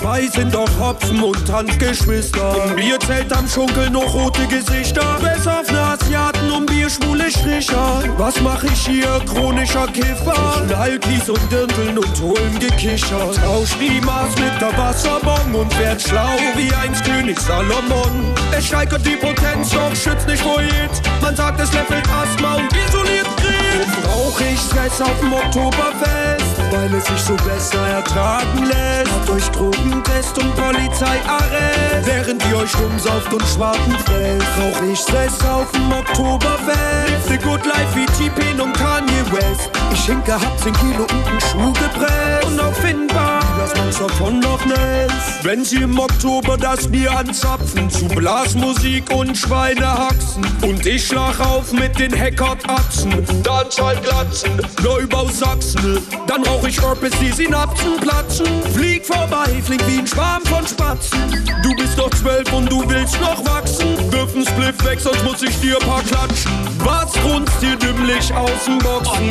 Dabei 0.00 0.26
sind 0.26 0.54
auch 0.54 0.68
Hopfen 0.78 1.22
und 1.22 1.46
Tanzgeschwister. 1.46 2.54
Im 2.68 2.76
Bierzelt 2.76 3.32
am 3.34 3.48
Schunkel 3.48 3.88
noch 3.90 4.12
rote 4.14 4.46
Gesichter. 4.46 5.18
Besoffene 5.20 5.80
Asiaten 5.80 6.50
und 6.50 6.66
Bierschwule 6.66 7.30
Stricher. 7.30 8.02
Was 8.18 8.40
mach 8.40 8.62
ich 8.64 8.86
hier? 8.86 9.20
Chronischer 9.26 9.86
Kiffer. 9.88 10.62
Knall 10.66 10.98
Kies 10.98 11.28
und 11.30 11.40
Dirndln 11.50 11.98
und 11.98 12.20
holen 12.20 12.58
gekichert. 12.58 13.36
Tausch 13.36 13.76
die 13.80 14.00
Maß 14.02 14.30
mit 14.36 14.60
der 14.60 14.76
Wasserbomb 14.76 15.54
und 15.54 15.78
werd 15.78 16.00
schlau 16.02 16.36
wie 16.56 16.72
einst 16.74 17.04
König 17.04 17.40
Salomon. 17.40 18.34
Es 18.56 18.66
steigert 18.66 19.04
die 19.04 19.16
Potenz, 19.16 19.70
doch 19.70 19.94
schützt 19.94 20.28
nicht 20.28 20.42
vor 20.42 20.60
Hit. 20.60 20.90
Man 21.22 21.34
sagt, 21.34 21.58
es 21.60 21.72
levelt 21.72 22.06
Asthma 22.08 22.56
und 22.56 22.68
isoliert 22.72 23.28
Krebs. 23.36 24.08
Rauch 24.08 24.40
ich 24.40 24.60
Stress 24.60 25.00
auf 25.00 25.18
dem 25.20 25.32
Oktoberfest, 25.32 26.56
weil 26.70 26.94
es 26.94 27.04
sich 27.06 27.20
so 27.20 27.34
besser 27.36 27.86
ertragen 27.88 28.64
lässt. 28.66 29.10
Habt 29.12 29.30
euch 29.30 29.50
Drogentest 29.86 30.38
und 30.38 30.54
Polizeiarrest, 30.56 32.06
während 32.06 32.44
ihr 32.46 32.56
euch 32.56 32.74
umsauft 32.80 33.32
und 33.32 33.42
Schwarten 33.46 33.92
fresst. 34.04 34.46
Rauch 34.58 34.82
ich 34.90 34.98
Stress 34.98 35.44
auf 35.44 35.70
dem 35.72 35.92
Oktoberfest. 35.92 37.28
The 37.28 37.38
Good 37.38 37.64
Life 37.66 37.94
wie 37.94 38.06
T-Pain 38.06 38.60
und 38.60 38.72
Kanye 38.72 39.22
West. 39.30 39.70
Ich 39.92 40.04
hinke, 40.04 40.34
hab 40.34 40.58
10 40.58 40.72
Kilo 40.74 41.02
und 41.02 41.26
einen 41.26 41.40
Schuh 41.40 41.72
gepresst. 41.72 42.46
Unauffindbar, 42.46 43.40
das 43.58 43.74
Monster 43.76 44.08
von 44.10 44.40
Loch 44.42 44.64
Ness. 44.66 45.12
Wenn 45.42 45.64
sie 45.64 45.82
im 45.82 45.98
Oktober 45.98 46.56
das 46.56 46.88
Bier 46.88 47.16
anzapfen, 47.16 47.88
zu 47.90 48.06
Blasmusik 48.06 49.10
und 49.10 49.36
Schweinehaxen. 49.36 50.44
Und 50.62 50.84
ich 50.86 51.06
schlag 51.06 51.38
auf 51.40 51.72
mit 51.72 51.98
den 51.98 52.12
Hackert-Achsen. 52.12 53.24
Dancehall 53.42 53.96
Glatzen, 53.96 54.60
Neubau 54.82 55.28
Sachsen. 55.28 55.98
Dann 56.26 56.44
rauch 56.44 56.66
ich 56.66 56.80
Herpes, 56.80 57.12
die 57.20 57.30
Synapsen 57.30 57.96
platzen. 58.00 58.46
Flieg 58.74 59.06
vorbei, 59.06 59.46
flink 59.76 59.86
wie 59.88 59.98
ein 60.00 60.06
Schwarm 60.06 60.42
von 60.44 60.66
Spatzen. 60.66 61.44
Du 61.62 61.74
bist 61.74 61.98
doch 61.98 62.10
zwölf 62.10 62.52
und 62.52 62.70
du 62.70 62.88
willst 62.88 63.20
noch 63.20 63.44
wachsen. 63.44 63.96
Wirf 64.12 64.34
ein 64.34 64.46
Spliff 64.46 64.84
weg, 64.84 65.00
sonst 65.00 65.24
muss 65.24 65.42
ich 65.42 65.58
dir 65.60 65.78
paar 65.78 66.02
klatschen. 66.02 66.52
Was 66.78 67.12
grunzt 67.12 67.54
hier 67.60 67.76
dümmlich 67.76 68.32
aus 68.34 68.64
dem 68.66 68.78
Boxen? 68.78 69.30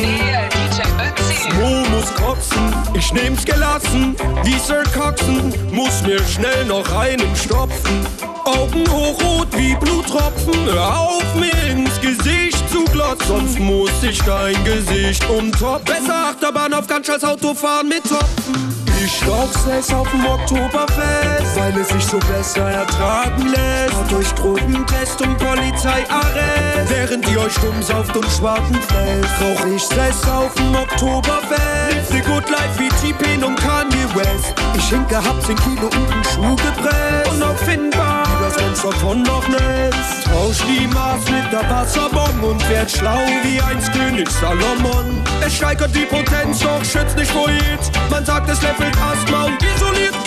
Mo 1.58 1.84
muss 1.90 2.12
kotzen, 2.14 2.74
ich 2.94 3.12
nehm's 3.12 3.44
gelassen. 3.44 4.16
Wie 4.42 4.58
Sir 4.58 4.82
Coxen, 4.94 5.52
muss 5.72 6.02
mir 6.02 6.22
schnell 6.24 6.64
noch 6.66 6.90
einen 6.92 7.34
stopfen. 7.34 8.35
Augen 8.46 8.84
hochrot 8.88 9.48
wie 9.56 9.74
Bluttropfen, 9.74 10.54
hör 10.66 11.00
auf 11.00 11.34
mir 11.34 11.52
ins 11.68 12.00
Gesicht 12.00 12.70
zu 12.70 12.84
glotzen, 12.84 13.26
sonst 13.26 13.58
muss 13.58 13.90
ich 14.02 14.22
dein 14.22 14.54
Gesicht 14.64 15.28
umtoppen. 15.28 15.84
Besser 15.84 16.28
Achterbahn 16.30 16.72
auf 16.72 16.86
ganz 16.86 17.08
scheiß 17.08 17.24
Autofahren 17.24 17.88
mit 17.88 18.04
Topfen. 18.04 18.76
Ich 19.04 19.28
rauch 19.28 19.52
Sex 19.52 19.92
auf 19.92 20.08
dem 20.10 20.24
Oktoberfest, 20.24 21.56
weil 21.56 21.76
es 21.80 21.88
sich 21.88 22.04
so 22.04 22.18
besser 22.18 22.70
ertragen 22.70 23.48
lässt. 23.48 23.94
Haut 23.94 24.12
euch 24.20 24.32
Drogentest 24.34 25.20
und 25.22 25.36
Polizeiarrest, 25.38 26.88
während 26.88 27.28
ihr 27.28 27.40
euch 27.40 27.54
dumm 27.56 27.82
sauft 27.82 28.16
und 28.16 28.26
Schwarten 28.30 28.74
fällt. 28.74 29.26
Rauch 29.40 29.66
ich 29.66 29.82
Sex 29.82 30.28
auf 30.28 30.54
dem 30.54 30.74
Oktoberfest, 30.74 32.10
the 32.10 32.20
good 32.20 32.48
life 32.48 32.78
wie 32.78 32.88
T-Pain 32.88 33.44
und 33.44 33.56
Kanye 33.56 34.06
West. 34.14 34.54
Ich 34.76 34.88
hinke, 34.88 35.16
hab 35.16 35.40
10 35.42 35.56
Kilo 35.56 35.86
und 35.86 36.12
einen 36.12 36.24
Schuh 36.24 36.56
gepresst. 36.56 37.32
Unauffindbar, 37.34 37.56
wie 37.76 37.90
das 37.90 37.95
Von 39.06 39.24
Loch 39.24 39.46
Ness. 39.46 40.24
Tausch 40.24 40.58
die 40.66 40.84
Maß 40.88 41.30
mit 41.30 41.52
der 41.52 41.70
Wasserbomb 41.70 42.42
und 42.42 42.68
werd 42.68 42.90
schlau 42.90 43.20
wie 43.44 43.60
einst 43.60 43.92
König 43.92 44.28
Salomon. 44.28 45.22
Es 45.40 45.54
steigert 45.54 45.94
die 45.94 46.06
Potenz, 46.06 46.58
doch 46.58 46.84
schützt 46.84 47.16
nicht 47.16 47.30
vor 47.30 47.48
Hit. 47.48 47.78
Man 48.10 48.26
sagt, 48.26 48.50
es 48.50 48.60
levelt 48.62 48.96
Asthma 49.00 49.44
und 49.44 49.62
isoliert 49.62 50.25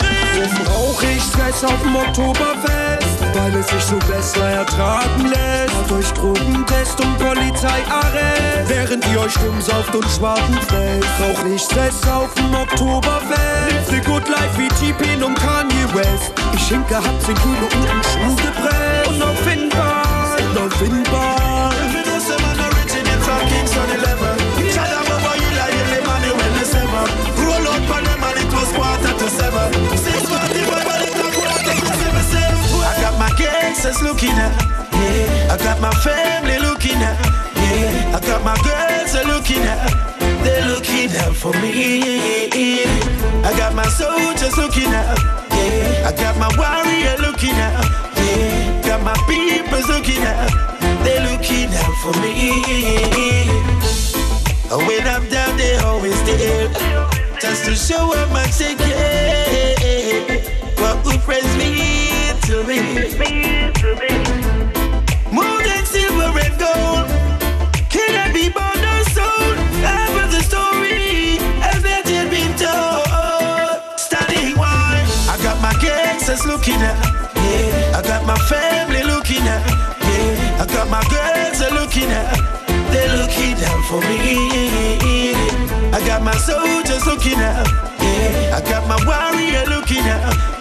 Rauch 0.68 1.02
ich 1.04 1.22
Stress 1.24 1.64
auf 1.64 1.82
dem 1.82 1.96
Oktoberfest, 1.96 3.20
weil 3.34 3.56
es 3.56 3.68
sich 3.68 3.84
so 3.84 3.98
besser 4.12 4.50
ertragen 4.50 5.26
lässt. 5.26 5.74
Haut 5.76 6.00
euch 6.00 6.12
Drogentest 6.14 7.00
und 7.02 7.18
Polizeiarrest, 7.18 8.68
während 8.68 9.06
ihr 9.08 9.22
euch 9.22 9.34
sauft 9.60 9.96
und 9.96 10.06
Schwarten 10.10 10.60
fällt. 10.68 11.06
Rauch 11.20 11.46
ich 11.46 11.62
Stress 11.62 12.08
auf 12.08 12.34
dem 12.36 12.54
Oktoberfest, 12.54 13.90
the 13.90 14.00
good 14.02 14.28
life 14.28 14.58
wie 14.58 14.68
T-Pain 14.68 15.24
und 15.24 15.36
Kanye 15.36 15.86
West. 15.94 16.32
Ich 16.54 16.68
hinke, 16.68 16.96
hab 16.96 17.22
10 17.22 17.36
Kilo 17.36 17.66
und 17.74 17.90
einen 17.90 18.04
Schuh 18.04 18.36
gepresst. 18.36 19.10
Unauffindbar, 19.10 20.38
unauffindbar. 20.52 21.49
Gangsters 33.80 34.02
looking 34.02 34.32
at, 34.32 34.52
yeah. 34.94 35.54
I 35.54 35.58
got 35.58 35.80
my 35.82 35.92
family 36.04 36.60
looking 36.60 37.02
at, 37.02 37.18
yeah. 37.56 38.16
I 38.16 38.20
got 38.20 38.44
my 38.44 38.56
girls 38.64 39.14
looking 39.26 39.64
at, 39.64 39.90
they're 40.44 40.68
looking 40.68 41.10
out 41.18 41.36
for 41.36 41.54
me. 41.62 42.84
I 43.44 43.54
got 43.58 43.74
my 43.74 43.88
soldiers 43.88 44.58
looking 44.58 44.92
at, 44.92 45.18
yeah. 45.52 46.08
I 46.08 46.12
got 46.12 46.38
my 46.38 46.50
warrior 46.58 47.18
looking 47.20 47.56
at, 47.56 47.86
yeah. 48.18 48.82
Got 48.84 49.04
my 49.04 49.16
people 49.28 49.82
looking 49.88 50.24
at, 50.24 50.50
they're 51.04 51.24
looking 51.32 51.74
out 51.74 51.96
for 52.04 52.14
me. 52.20 52.52
And 54.72 54.88
when 54.88 55.08
I'm 55.08 55.28
down, 55.30 55.58
they 55.58 55.78
always 55.78 56.22
there, 56.26 56.70
just 57.40 57.66
to 57.66 57.76
show 57.76 58.14
up 58.14 58.30
my 58.32 58.46
care. 58.48 58.76
What 60.78 61.06
would 61.06 61.22
friends 61.22 61.58
mean 61.58 61.99
to 62.50 62.64
me? 62.64 62.82
More 65.32 65.62
than 65.62 65.86
silver 65.86 66.34
and 66.34 66.56
gold. 66.58 67.06
Can 67.94 68.12
I 68.18 68.34
be 68.34 68.50
born 68.50 68.82
or 68.92 69.04
sold? 69.14 69.58
Ever 69.86 70.26
the 70.34 70.42
story 70.42 71.38
has 71.62 71.84
not 71.84 72.10
yet 72.10 72.28
been 72.34 72.54
told. 72.58 74.00
Standing 74.00 74.58
wide, 74.58 75.06
I 75.30 75.38
got 75.44 75.62
my 75.62 75.74
gangsters 75.80 76.44
looking 76.48 76.82
at. 76.82 76.98
Yeah, 77.36 77.98
I 77.98 78.02
got 78.02 78.26
my 78.26 78.38
family 78.50 79.04
looking 79.04 79.46
at. 79.46 79.62
Yeah, 80.02 80.64
I 80.64 80.66
got 80.66 80.90
my 80.90 81.04
girls 81.14 81.62
are 81.62 81.74
looking 81.80 82.10
at. 82.10 82.34
They're 82.92 83.16
looking 83.22 83.62
out 83.70 83.86
for 83.86 84.02
me. 84.10 85.36
I 85.94 86.02
got 86.08 86.24
my 86.24 86.36
soldiers 86.36 87.06
looking 87.06 87.40
out. 87.40 87.68
Yeah, 88.02 88.58
I 88.58 88.62
got 88.68 88.88
my 88.88 88.98
warrior 89.06 89.66
looking 89.70 90.08
out. 90.10 90.59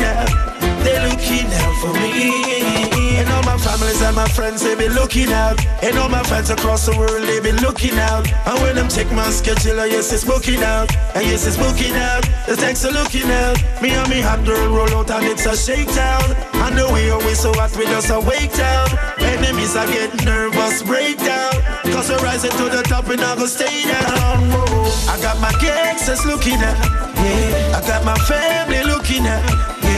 My 0.00 0.06
peoples 0.06 0.06
looking 0.06 0.06
out. 0.06 0.84
They're 0.84 1.08
looking 1.08 1.46
out 1.52 1.74
for 1.80 1.92
me. 1.94 3.18
And 3.18 3.28
all 3.28 3.42
my 3.42 3.58
families 3.58 4.00
and 4.02 4.16
my 4.16 4.28
friends, 4.28 4.62
they 4.62 4.74
be 4.74 4.88
looking 4.88 5.32
out. 5.32 5.60
And 5.82 5.98
all 5.98 6.08
my 6.08 6.22
friends 6.22 6.50
across 6.50 6.86
the 6.86 6.96
world, 6.96 7.22
they 7.24 7.40
be 7.40 7.52
looking 7.52 7.98
out. 7.98 8.30
And 8.46 8.60
when 8.62 8.76
them 8.76 8.88
check 8.88 9.10
my 9.12 9.30
schedule, 9.30 9.86
yes, 9.86 10.12
it's 10.12 10.24
booking 10.24 10.62
out. 10.62 10.94
And 11.14 11.26
yes, 11.26 11.46
it's 11.46 11.56
booking 11.56 11.94
out. 11.94 12.22
The 12.46 12.56
thanks 12.56 12.84
are 12.84 12.92
looking 12.92 13.30
out. 13.30 13.56
Me 13.82 13.90
and 13.90 14.08
me 14.08 14.20
hot 14.20 14.44
girl 14.44 14.74
roll 14.74 14.92
out 14.96 15.10
and 15.10 15.26
it's 15.26 15.46
a 15.46 15.56
shakedown. 15.56 16.24
And 16.64 16.76
the 16.76 16.88
way 16.92 17.12
we 17.24 17.34
so 17.34 17.52
hot, 17.52 17.76
we 17.76 17.84
just 17.84 18.10
a 18.10 18.20
wake 18.20 18.54
down. 18.54 18.88
Enemies 19.20 19.76
are 19.76 19.86
get 19.86 20.24
nervous, 20.24 20.82
break 20.82 21.18
down. 21.18 21.52
Cause 21.92 22.08
we're 22.08 22.18
rising 22.24 22.50
to 22.52 22.68
the 22.68 22.82
top 22.82 23.08
and 23.08 23.20
I 23.20 23.36
go 23.36 23.46
stay 23.46 23.84
down. 23.84 24.50
Whoa. 24.50 25.12
I 25.12 25.20
got 25.20 25.38
my 25.40 25.52
gangsters 25.60 26.24
looking 26.24 26.60
out. 26.62 26.78
Yeah. 27.20 27.76
I 27.76 27.80
got 27.86 28.04
my 28.04 28.16
family 28.24 28.82
looking 28.84 29.26
out. 29.26 29.44
Yeah. 29.82 29.89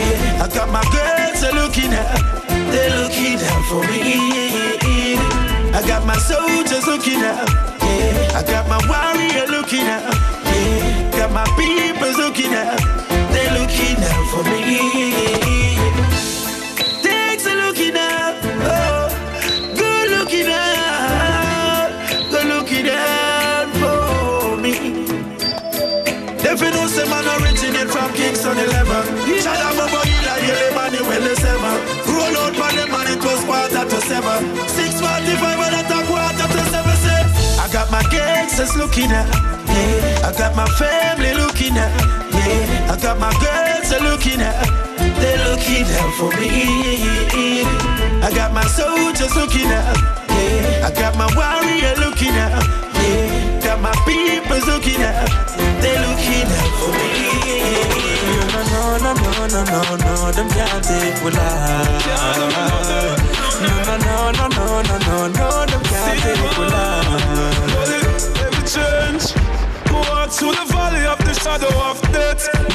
I 0.42 0.48
got 0.48 0.70
my 0.72 0.82
girls 0.90 1.44
are 1.44 1.54
looking 1.54 1.92
at. 1.92 2.18
They're 2.72 2.90
looking 2.98 3.38
out 3.38 3.64
for 3.70 3.80
me. 3.86 5.14
I 5.70 5.80
got 5.86 6.04
my 6.04 6.18
soldiers 6.18 6.84
looking 6.84 7.22
out. 7.22 7.48
Yeah. 7.80 8.34
I 8.34 8.42
got 8.42 8.66
my 8.68 8.82
warrior 8.90 9.46
looking 9.46 9.86
out. 9.86 10.02
Yeah. 10.02 11.10
Got 11.12 11.30
my 11.30 11.46
peoples 11.54 12.16
looking 12.16 12.52
out. 12.52 12.76
They're 13.30 13.54
looking 13.54 14.02
out 14.02 14.26
for 14.34 14.42
me. 14.50 15.11
Gangsters 38.62 38.76
looking 38.76 39.10
at 39.10 39.26
Yeah, 39.66 40.28
I 40.28 40.32
got 40.36 40.56
my 40.56 40.66
family 40.78 41.34
looking 41.34 41.76
at 41.76 41.90
Yeah, 42.32 42.92
I 42.92 42.98
got 43.00 43.18
my 43.18 43.32
girls 43.40 43.92
are 43.92 44.00
looking 44.00 44.40
at 44.40 44.82
they're 45.18 45.38
looking 45.50 45.84
out 45.84 46.14
for 46.14 46.30
me. 46.40 47.62
I 48.22 48.30
got 48.34 48.52
my 48.52 48.64
soldiers 48.66 49.34
looking 49.36 49.66
out, 49.66 49.96
yeah. 50.28 50.86
I 50.86 50.90
got 50.94 51.16
my 51.16 51.26
warrior 51.34 51.94
looking 51.98 52.34
out, 52.34 52.62
yeah. 52.98 53.60
Got 53.62 53.80
my 53.80 53.92
peoples 54.04 54.66
looking 54.66 55.02
out, 55.02 55.30
they're 55.80 56.00
looking 56.06 56.50
out 56.58 56.72
for 56.78 56.90
me. 56.90 57.22
No, 58.50 58.98
no, 58.98 59.14
no, 59.14 59.46
no, 59.46 59.64
no, 59.64 59.96
no, 59.96 60.32
them 60.32 60.48
can't 60.50 60.84
take 60.84 61.22
we 61.22 61.30
life. 61.30 62.06
No, 63.62 63.86
no, 63.86 64.00
no, 64.02 64.30
no, 64.32 64.48
no, 64.48 64.82
no, 64.82 64.98
no, 64.98 65.28
no, 65.28 65.66
them 65.66 65.82
can't 65.82 66.20
take 66.20 66.58
we 66.58 66.66
life. 66.66 66.91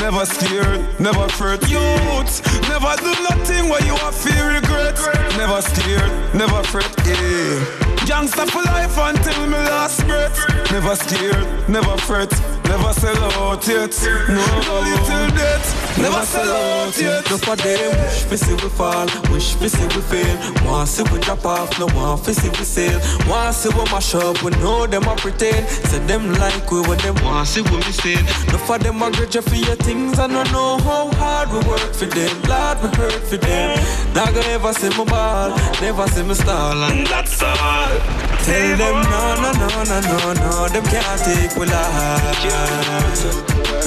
Never 0.10 0.26
scared, 0.26 1.00
never 1.02 1.28
fret. 1.28 1.62
Youth, 1.70 2.42
never 2.70 2.96
do 2.96 3.12
nothing 3.28 3.68
where 3.68 3.84
you 3.84 3.92
are 3.92 4.12
feel 4.14 4.48
regret. 4.48 4.98
Never 5.36 5.62
scared, 5.62 6.34
never 6.34 6.64
fret. 6.64 6.90
Yeah. 7.06 8.06
Youngster 8.06 8.46
for 8.46 8.62
life 8.62 8.98
until 8.98 9.48
my 9.48 9.68
last 9.68 10.08
breath. 10.08 10.72
Never 10.72 10.96
scared, 10.96 11.46
never 11.68 11.98
fret. 11.98 12.57
Never 12.68 12.94
sell 12.94 13.24
out 13.24 13.68
yet. 13.68 13.96
No, 14.28 14.44
only 14.72 14.98
till 15.08 15.28
death. 15.36 15.98
Never 15.98 16.26
sell 16.26 16.52
out 16.52 16.98
yet. 17.00 17.30
No 17.30 17.38
for 17.38 17.56
them, 17.56 17.92
wish 18.04 18.30
we 18.30 18.38
see 18.38 18.54
we 18.54 18.70
fall, 18.70 19.08
wish 19.32 19.56
we 19.60 19.68
see 19.70 19.88
we 19.96 20.02
fail. 20.02 20.36
Want 20.66 20.90
see 20.90 21.04
we 21.12 21.20
drop 21.20 21.46
off, 21.46 21.80
no 21.80 21.88
want 21.96 22.28
we 22.28 22.34
see 22.34 22.50
we 22.50 22.66
sail. 22.66 23.00
Want 23.28 23.56
see 23.56 23.70
we 23.70 23.84
mash 23.92 24.14
up, 24.16 24.44
we 24.44 24.52
know 24.62 24.86
them 24.86 25.04
a 25.04 25.16
pretend. 25.16 25.68
Say 25.90 26.00
them 26.06 26.34
like 26.34 26.70
we 26.70 26.82
when 26.82 26.98
them 27.00 27.16
want 27.24 27.48
see 27.48 27.62
we 27.62 27.78
mistake. 27.78 28.26
No 28.52 28.58
for 28.60 28.78
them 28.78 29.02
a 29.02 29.12
grudge 29.12 29.38
for 29.38 29.56
your 29.56 29.76
things, 29.78 30.20
I 30.20 30.28
don't 30.28 30.52
know 30.52 30.78
how 30.80 31.10
hard 31.16 31.50
we 31.52 31.60
work 31.70 31.94
for 31.94 32.06
them. 32.06 32.36
Lord, 32.52 32.78
we 32.84 32.90
hurt 33.00 33.24
for 33.30 33.38
them. 33.38 33.80
Not 34.14 34.34
gonna 34.34 34.48
ever 34.48 34.74
see 34.74 34.90
me 34.90 35.06
ball, 35.06 35.50
never 35.82 36.08
see 36.10 36.24
me 36.24 36.34
stall, 36.36 36.84
and 36.84 37.08
that's 37.08 37.42
all. 37.42 38.28
Tell 38.46 38.78
them 38.78 38.98
no, 39.12 39.24
no, 39.42 39.52
no, 39.52 39.68
no, 39.84 40.00
no, 40.02 40.34
no, 40.34 40.68
them 40.68 40.84
can't 40.86 41.20
take 41.24 41.56
we 41.58 41.66
life. 41.66 42.57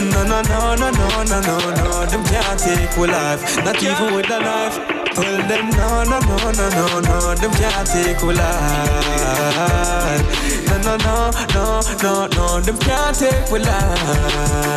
No, 0.01 0.25
no, 0.25 0.43
no, 0.43 0.75
no, 0.77 0.91
no, 0.91 1.23
no, 1.25 1.41
no, 1.41 1.59
no, 1.75 2.07
them 2.07 2.25
can't 2.25 2.59
take 2.59 2.97
we 2.97 3.07
life. 3.09 3.57
Not 3.65 3.83
even 3.83 4.15
with 4.15 4.31
a 4.31 4.39
knife. 4.41 4.77
Tell 5.15 5.37
them 5.49 5.71
no, 5.71 6.05
no, 6.05 6.21
no, 6.21 6.37
no, 6.53 6.69
no, 6.71 7.01
no, 7.01 7.35
them 7.35 7.53
can't 7.53 7.87
take 7.87 8.23
we 8.23 8.35
life. 8.35 9.21
No, 10.69 10.77
no, 10.83 10.97
no, 10.97 11.31
no, 11.55 11.83
no, 12.03 12.27
no, 12.27 12.61
them 12.61 12.79
can't 12.79 13.17
take 13.17 13.51
we 13.51 13.59
life. 13.59 14.71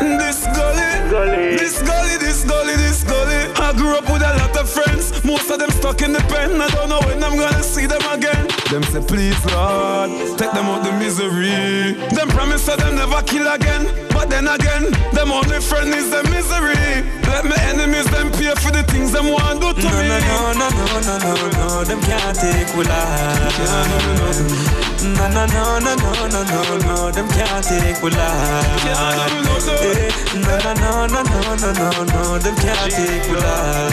This 0.00 0.44
gully, 0.56 1.56
this 1.56 1.82
gully, 1.82 2.16
this 2.18 2.44
gully, 2.44 2.76
this 2.76 3.04
gully. 3.04 3.40
I 3.56 3.72
grew 3.76 3.94
up 3.96 4.04
with 4.10 4.22
a 4.22 4.34
lot 4.38 4.56
of 4.56 4.68
friends. 4.68 5.22
Most 5.24 5.50
of 5.50 5.58
them 5.58 5.70
stuck 5.70 6.02
in 6.02 6.12
the 6.12 6.20
pen. 6.20 6.60
I 6.60 6.68
don't 6.70 6.88
know 6.88 7.00
when 7.00 7.22
I'm 7.22 7.36
gonna 7.36 7.62
see 7.62 7.86
them 7.86 8.02
again. 8.10 8.51
Them 8.72 8.82
say, 8.84 9.04
please, 9.04 9.36
Lord, 9.52 10.08
take 10.38 10.50
them 10.52 10.64
out 10.64 10.82
the 10.82 10.92
misery. 10.92 11.92
Them 12.16 12.28
promise 12.32 12.64
that 12.64 12.78
them 12.78 12.96
never 12.96 13.20
kill 13.20 13.44
again. 13.52 13.84
But 14.08 14.30
then 14.30 14.48
again, 14.48 14.88
them 15.12 15.30
only 15.30 15.60
friend 15.60 15.92
is 15.92 16.08
the 16.08 16.24
misery. 16.32 17.04
Let 17.28 17.44
my 17.44 17.60
enemies 17.68 18.08
them 18.08 18.32
pay 18.32 18.48
for 18.56 18.72
the 18.72 18.82
things 18.88 19.12
them 19.12 19.28
want 19.28 19.60
do 19.60 19.74
to 19.76 19.82
No, 19.84 19.92
me. 20.00 20.08
no, 20.08 20.56
no, 20.56 20.68
no, 20.72 20.88
no, 21.04 21.18
no, 21.20 21.34
no, 21.36 21.48
no, 21.52 21.84
them 21.84 22.00
can't 22.00 22.32
take 22.32 22.72
we 22.72 22.84
life. 22.88 23.60
No, 25.04 25.28
no, 25.28 25.44
no, 25.44 25.78
no, 25.78 25.92
no, 25.92 26.26
no, 26.32 26.40
no, 26.48 26.78
no, 26.80 27.10
them 27.12 27.28
can't 27.28 27.64
take 27.64 28.00
we 28.02 28.08
life. 28.08 29.41
No, 30.74 31.06
no, 31.06 31.22
no, 31.22 31.54
no, 31.56 31.72
no, 31.72 32.04
no, 32.04 32.38
them 32.38 32.56
can't 32.56 32.90
take 32.90 33.28
we 33.28 33.36
life. 33.36 33.92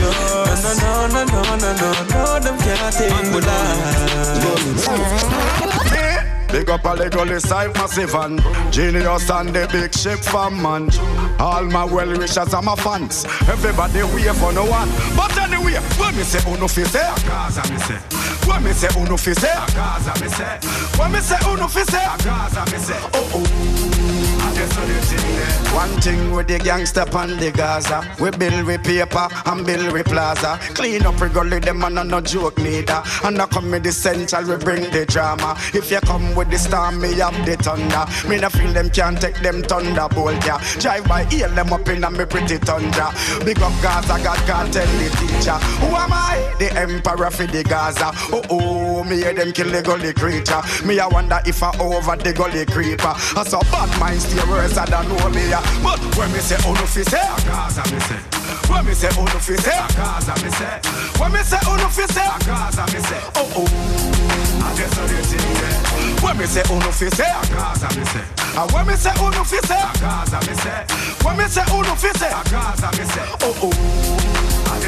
No, 0.00 0.72
no, 0.72 1.06
no, 1.06 1.24
no, 1.24 1.42
no, 1.56 1.72
no, 1.72 1.90
no, 2.10 2.40
them 2.40 2.56
can't 2.58 2.94
take 2.94 3.32
we 3.32 3.40
life. 3.40 5.16
Big 6.50 6.70
up 6.70 6.84
all 6.84 6.96
the 6.96 7.10
gully 7.10 7.38
side 7.38 7.74
massive 7.74 8.14
and 8.14 8.40
Genius 8.72 9.28
and 9.30 9.50
the 9.50 9.68
big 9.70 9.92
ship 9.94 10.20
from 10.20 10.62
man 10.62 10.88
All 11.38 11.64
my 11.64 11.84
well 11.84 12.08
wishers 12.18 12.54
and 12.54 12.64
my 12.64 12.74
fans. 12.76 13.24
Everybody 13.48 14.02
wait 14.04 14.34
for 14.36 14.52
no 14.52 14.64
one. 14.64 14.88
But 15.16 15.36
anyway, 15.38 15.74
when 15.98 16.16
me 16.16 16.22
say 16.22 16.40
uno 16.50 16.66
fi 16.68 16.84
say? 16.84 17.08
Gaza 17.26 17.62
me 17.70 17.78
say. 17.78 17.98
When 18.48 18.62
me 18.64 18.72
say 18.72 18.88
uno 18.98 19.16
fi 19.16 19.34
say? 19.34 19.54
Gaza 19.74 20.12
me 20.22 20.28
say. 20.28 20.58
When 20.98 21.12
me 21.12 21.20
say 21.20 21.36
uno 21.46 21.66
fi 21.68 21.82
say? 21.82 22.06
Gaza 22.24 22.64
me 22.72 22.78
say. 22.78 22.98
Oh 23.12 23.30
oh 23.34 24.05
one 24.56 26.00
thing 26.00 26.30
with 26.32 26.48
the 26.48 26.58
gangster 26.58 27.04
on 27.14 27.36
the 27.36 27.52
Gaza. 27.52 28.00
We 28.18 28.30
build 28.30 28.66
with 28.66 28.82
paper 28.82 29.28
and 29.44 29.66
build 29.66 29.92
with 29.92 30.06
plaza. 30.06 30.58
Clean 30.74 31.04
up 31.04 31.20
we 31.20 31.28
gully 31.28 31.58
them 31.58 31.84
and 31.84 32.08
no 32.08 32.20
joke 32.22 32.56
neither 32.58 33.02
And 33.24 33.40
I 33.40 33.46
come 33.46 33.70
with 33.70 33.82
the 33.82 33.92
central 33.92 34.48
we 34.48 34.56
bring 34.56 34.90
the 34.90 35.04
drama. 35.04 35.54
If 35.74 35.90
you 35.90 36.00
come 36.00 36.34
with 36.34 36.50
the 36.50 36.58
storm 36.58 37.02
me 37.02 37.12
have 37.14 37.36
the 37.44 37.56
thunder. 37.56 38.06
Me 38.28 38.40
no 38.40 38.48
feel 38.48 38.72
them 38.72 38.88
can't 38.88 39.20
take 39.20 39.38
them 39.40 39.62
thunderbolt 39.62 40.44
yeah. 40.46 40.62
Drive 40.78 41.06
by 41.06 41.24
heal 41.24 41.50
them 41.50 41.72
up 41.72 41.86
in 41.88 42.04
a 42.04 42.10
me 42.10 42.24
pretty 42.24 42.58
tundra. 42.58 43.12
Big 43.44 43.60
up 43.60 43.72
Gaza 43.82 44.16
God 44.24 44.38
can't 44.46 44.72
tell 44.72 44.86
the 44.96 45.08
teacher. 45.20 45.58
Who 45.84 45.94
am 45.94 46.12
I? 46.12 46.54
The 46.58 46.72
emperor 46.72 47.30
for 47.30 47.46
the 47.46 47.62
Gaza. 47.62 48.12
Oh 48.32 48.42
oh 48.48 49.04
me 49.04 49.16
hear 49.16 49.34
them 49.34 49.52
kill 49.52 49.70
the 49.70 49.82
gully 49.82 50.14
creature. 50.14 50.62
Me 50.86 50.98
I 50.98 51.06
wonder 51.08 51.40
if 51.44 51.62
I 51.62 51.76
over 51.78 52.16
the 52.16 52.32
gully 52.32 52.64
creeper. 52.64 53.12
I 53.36 53.44
saw 53.44 53.60
bad 53.70 54.00
minds 54.00 54.24
stay 54.24 54.45
worse 54.48 54.74
than 54.74 55.08
know 55.08 55.28
me. 55.30 55.44
But 55.82 56.00
when 56.16 56.32
me 56.32 56.38
say 56.40 56.56
oh, 56.64 56.70
uno 56.72 56.86
fi 56.86 57.02
say 57.02 57.26
Gaza 57.46 57.82
me 57.92 57.98
say. 58.00 58.20
When 58.70 58.84
me 58.86 58.94
say 58.94 59.08
oh, 59.12 59.20
uno 59.22 59.38
fi 59.38 59.56
say 59.56 59.78
Gaza 59.96 60.34
me 60.42 60.50
say. 60.50 60.80
When 61.18 61.32
me 61.32 61.42
say 61.42 61.58
oh, 61.64 61.74
uno 61.74 61.88
fi 61.88 62.06
say 62.06 62.28
Gaza 62.46 62.84
me 62.92 63.00
say. 63.02 63.20
Oh 63.36 63.52
oh. 63.56 63.66
When 66.22 66.36
me 66.38 66.46
say 66.46 66.62
uno 66.70 66.90
fi 66.92 67.08
say 67.10 67.32
Gaza 67.52 67.88
me 67.98 68.04
say. 68.04 68.24
And 68.56 68.70
when 68.72 68.86
me 68.86 68.94
say 68.94 69.12
uno 69.20 69.44
fi 69.44 69.58
say 69.66 69.84
Gaza 70.00 70.38
me 70.46 70.54
say. 70.62 70.84
When 71.24 71.36
me 71.36 71.44
say 71.48 71.64
uno 71.72 71.94
fi 71.94 72.10
say 72.18 72.30
Gaza 72.50 72.88
me 72.96 73.04
say. 73.04 73.26
Oh 73.42 73.54
oh 73.62 73.72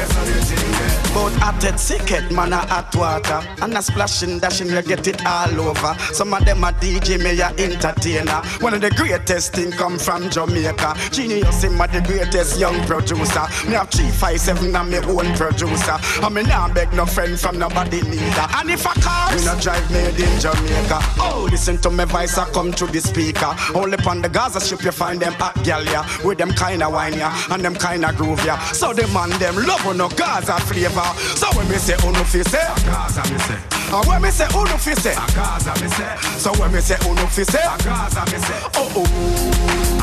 The. 0.07 1.09
But 1.13 1.33
hot 1.41 1.63
it, 1.63 1.79
sick 1.79 2.31
man, 2.31 2.53
a 2.53 2.57
hot 2.57 2.95
water. 2.95 3.41
And 3.61 3.75
a 3.75 3.81
splashing, 3.81 4.39
dashing, 4.39 4.69
you 4.69 4.81
get 4.81 5.07
it 5.07 5.25
all 5.25 5.59
over. 5.59 5.95
Some 6.13 6.33
of 6.33 6.45
them 6.45 6.63
a 6.63 6.71
DJ, 6.71 7.17
me 7.17 7.39
a 7.41 7.49
entertainer. 7.57 8.41
One 8.61 8.75
of 8.75 8.81
the 8.81 8.91
greatest 8.91 9.53
thing 9.53 9.71
come 9.71 9.97
from 9.97 10.29
Jamaica. 10.29 10.95
Genius, 11.11 11.63
him 11.63 11.81
a 11.81 11.87
the 11.87 12.01
greatest 12.01 12.59
young 12.59 12.79
producer. 12.85 13.45
Me 13.65 13.73
have 13.73 13.89
357 13.89 14.75
and 14.75 14.89
me 14.89 14.97
own 14.97 15.33
producer. 15.35 15.97
And 16.21 16.35
me 16.35 16.43
nah 16.43 16.71
beg 16.71 16.93
no 16.93 17.05
friend 17.05 17.39
from 17.39 17.57
nobody 17.57 18.01
neither. 18.01 18.47
And 18.55 18.69
if 18.69 18.85
I 18.85 18.93
cars, 19.01 19.35
me 19.35 19.45
no 19.45 19.59
drive 19.59 19.89
made 19.91 20.19
in 20.19 20.39
Jamaica. 20.39 20.99
Oh, 21.17 21.47
listen 21.49 21.79
to 21.79 21.89
my 21.89 22.05
voice, 22.05 22.37
I 22.37 22.47
come 22.51 22.71
to 22.73 22.85
the 22.85 23.01
speaker. 23.01 23.55
Only 23.73 23.95
upon 23.95 24.21
the 24.21 24.29
Gaza 24.29 24.61
ship, 24.61 24.83
you 24.83 24.91
find 24.91 25.19
them 25.19 25.33
hot 25.33 25.63
gal, 25.63 25.83
yeah. 25.85 26.07
With 26.23 26.37
them 26.37 26.51
kinda 26.51 26.87
wine, 26.87 27.15
yeah. 27.15 27.35
And 27.49 27.65
them 27.65 27.75
kinda 27.75 28.13
groove, 28.13 28.45
yeah. 28.45 28.59
So 28.73 28.93
them 28.93 29.11
man, 29.11 29.31
them 29.39 29.55
love 29.65 29.83
on 29.89 29.97
no 29.97 30.07
Gaza 30.09 30.57
flavor. 30.69 31.09
So 31.35 31.47
when 31.57 31.67
me 31.69 31.77
say 31.77 31.95
uno 32.05 32.23
fi 32.23 32.43
say, 32.43 32.61
Gaza 32.85 33.21
me 33.31 33.37
say. 33.39 33.57
And 33.91 34.05
when 34.07 34.21
me 34.21 34.29
say 34.29 34.45
uno 34.53 34.77
fi 34.77 34.93
say, 34.93 35.15
Gaza 35.33 35.73
me 35.81 35.89
say. 35.89 36.15
So 36.37 36.53
when 36.61 36.71
me 36.71 36.79
say 36.79 36.97
uno 37.09 37.25
fi 37.25 37.43
say, 37.43 37.65
Gaza 37.83 38.21
me 38.31 38.37
say. 38.37 38.59
Oh 38.77 38.91
oh, 38.95 39.05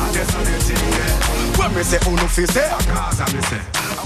I 0.03 0.11
just 0.13 0.33
know 0.35 0.43
the 0.43 0.55
thing 0.59 0.83
yeah. 0.91 1.57
When 1.57 1.73
me 1.73 1.83
say 1.83 1.99
uno 2.05 2.27
fi 2.27 2.45
say, 2.45 2.67
Gaza 2.91 3.25
me 3.33 3.41
say. 3.47 3.61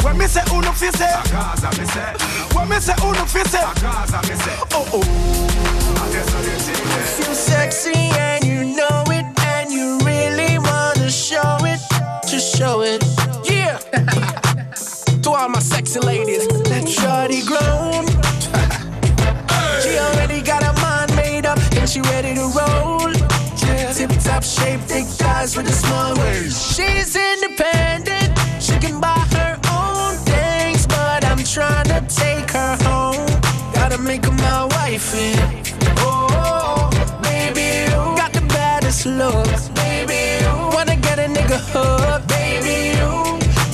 When 0.06 0.18
me 0.18 0.28
say 0.28 0.44
uno 0.54 0.72
fi 0.72 0.90
say, 0.92 1.14
Gaza 1.34 1.70
me 1.80 1.86
say. 1.90 2.14
When 2.54 2.70
me 2.70 2.78
say 2.80 2.96
uno 3.02 3.26
fi 3.26 3.44
say, 3.50 3.66
Gaza 3.82 4.20
me 4.30 4.36
say. 4.38 4.58
Oh 4.78 4.86
oh, 4.94 5.02
I 5.02 6.12
just 6.14 6.30
know 6.32 6.42
the 6.42 6.54
thing 6.62 6.78
yeah. 6.78 7.06
Feel 7.18 7.36
sexy 7.36 7.94
and 8.22 8.44
you 8.46 8.64
know 8.78 9.04
it, 9.10 9.26
and 9.46 9.72
you 9.72 9.98
really 10.06 10.60
wanna 10.60 11.10
show 11.10 11.58
it, 11.66 11.82
just 12.28 12.56
show 12.58 12.82
it. 12.82 13.02
Yeah. 15.24 15.32
to 15.32 15.38
all 15.38 15.50
my 15.50 15.60
sexy 15.60 16.00
ladies, 16.00 16.48
that 16.48 16.88
shorty 16.88 17.42
grown. 17.46 18.06
she 19.82 19.98
already 19.98 20.42
got 20.42 20.64
her 20.64 20.74
mind 20.82 21.16
made 21.16 21.46
up, 21.46 21.60
and 21.76 21.90
she 21.90 22.02
ready 22.02 22.34
to 22.36 22.48
roll. 22.58 23.12
Tip 23.94 24.10
top 24.24 24.44
shape, 24.44 24.80
thick 24.82 25.06
thighs 25.06 25.56
with 25.56 25.68
a 25.70 25.74
small 25.74 26.16
waist. 26.16 26.76
She's 26.76 27.16
independent, 27.16 28.38
she 28.60 28.78
can 28.80 29.00
buy 29.00 29.20
her 29.38 29.60
own 29.70 30.16
things, 30.26 30.88
but 30.88 31.24
I'm 31.26 31.44
trying 31.44 31.86
to 31.86 32.02
take 32.08 32.50
her 32.52 32.78
home. 32.84 33.26
Gotta 33.74 33.98
make 33.98 34.26
her 34.26 34.32
my 34.32 34.66
wife. 34.66 35.14
And, 35.14 35.96
oh, 36.00 36.90
baby, 37.22 37.92
you 37.92 38.18
got 38.18 38.34
the 38.34 38.42
baddest 38.48 39.06
looks. 39.06 39.70
Baby, 39.70 40.44
you 40.44 40.54
wanna 40.74 40.96
get 40.96 41.20
a 41.20 41.28
nigga 41.28 41.60
hooked. 41.74 42.28
Baby, 42.28 42.91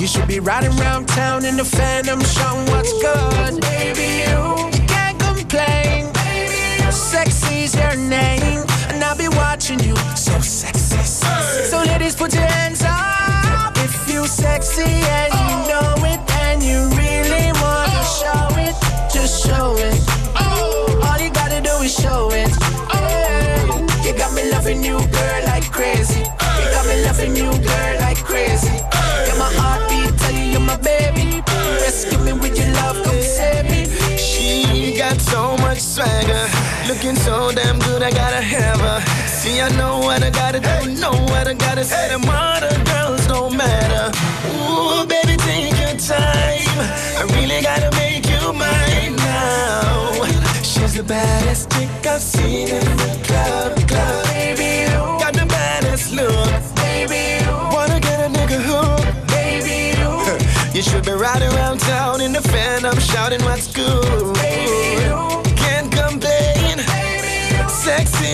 you 0.08 0.14
should 0.14 0.28
be 0.30 0.40
riding 0.40 0.72
around 0.80 1.10
town 1.10 1.44
in 1.44 1.58
the 1.58 1.66
phantom, 1.66 2.22
showing 2.22 2.66
what's 2.68 2.94
good. 2.94 3.60
Baby, 3.60 4.24
you 4.24 4.88
can't 4.88 5.20
complain. 5.20 6.14
Baby, 6.14 6.82
you 6.82 6.92
sexy's 6.94 7.76
your 7.76 7.98
name, 7.98 8.64
and 8.88 9.04
I'll 9.04 9.18
be 9.18 9.28
watching 9.28 9.82
you. 9.82 9.98
So 10.16 10.40
sexy. 10.40 10.96
Hey. 10.96 11.68
So 11.70 11.84
ladies, 11.84 12.16
put 12.16 12.34
your 12.34 12.44
hands 12.44 12.84
up 12.88 13.76
if 13.80 14.10
you 14.10 14.26
sexy 14.28 14.84
and 14.84 15.34
oh. 15.34 15.44
you 15.44 15.58
know 15.68 16.14
it, 16.14 16.22
and 16.48 16.64
you 16.64 16.88
really 16.96 17.52
wanna 17.60 18.00
oh. 18.00 18.20
show 18.24 18.48
it. 18.64 18.76
Just 19.12 19.46
show 19.46 19.76
it. 19.76 20.00
Oh. 20.40 21.04
All 21.04 21.20
you 21.20 21.32
gotta 21.32 21.60
do 21.60 21.84
is 21.84 21.94
show 21.94 22.32
it. 22.32 22.48
Oh. 22.96 23.86
You 24.06 24.18
got 24.18 24.34
me 24.34 24.50
loving 24.52 24.82
you, 24.86 25.00
girl, 25.00 25.44
like 25.48 25.70
crazy. 25.70 26.24
Hey. 26.24 26.64
You 26.64 26.72
got 26.72 26.86
me 26.88 27.04
loving 27.04 27.36
you, 27.36 27.52
girl. 27.52 28.00
Like 28.00 28.07
looking 37.08 37.24
so 37.24 37.52
damn 37.52 37.80
good. 37.80 38.02
I 38.02 38.12
gotta 38.12 38.42
have 38.42 38.80
her. 38.80 39.02
See, 39.28 39.62
I 39.62 39.70
know 39.78 40.00
what 40.00 40.24
I 40.24 40.30
gotta 40.30 40.60
do, 40.60 40.92
know 41.00 41.12
what 41.32 41.48
I 41.48 41.54
gotta 41.54 41.84
say. 41.84 42.10
The 42.10 42.20
other 42.28 42.84
girls 42.84 43.26
don't 43.28 43.56
matter. 43.56 44.12
Ooh, 44.52 45.06
baby, 45.08 45.38
take 45.38 45.78
your 45.80 45.96
time. 46.00 46.78
I 47.20 47.24
really 47.36 47.62
gotta 47.62 47.92
make 47.96 48.28
you 48.28 48.54
mine 48.54 49.16
now. 49.16 50.26
She's 50.64 50.96
the 50.96 51.04
baddest 51.04 51.72
chick 51.72 51.90
I've 52.06 52.22
seen 52.22 52.68
in 52.68 52.98
the 52.98 53.12
club, 53.28 53.76
club. 53.88 54.26
Baby, 54.28 54.92
you 54.92 55.00
got 55.24 55.34
the 55.34 55.46
baddest 55.46 56.14
look. 56.14 56.52
Baby, 56.76 57.44
you 57.46 57.56
wanna 57.76 58.00
get 58.00 58.20
a 58.20 58.30
nigga 58.38 58.60
hooked. 58.70 59.28
Baby, 59.28 59.96
you 60.00 60.12
you 60.76 60.82
should 60.82 61.06
be 61.06 61.14
riding 61.14 61.52
around 61.54 61.80
town 61.80 62.22
in 62.22 62.34
the 62.34 62.42
phantom 62.42 63.00
shouting 63.00 63.44
what's 63.44 63.68
good. 63.74 64.36
Can't 64.36 64.87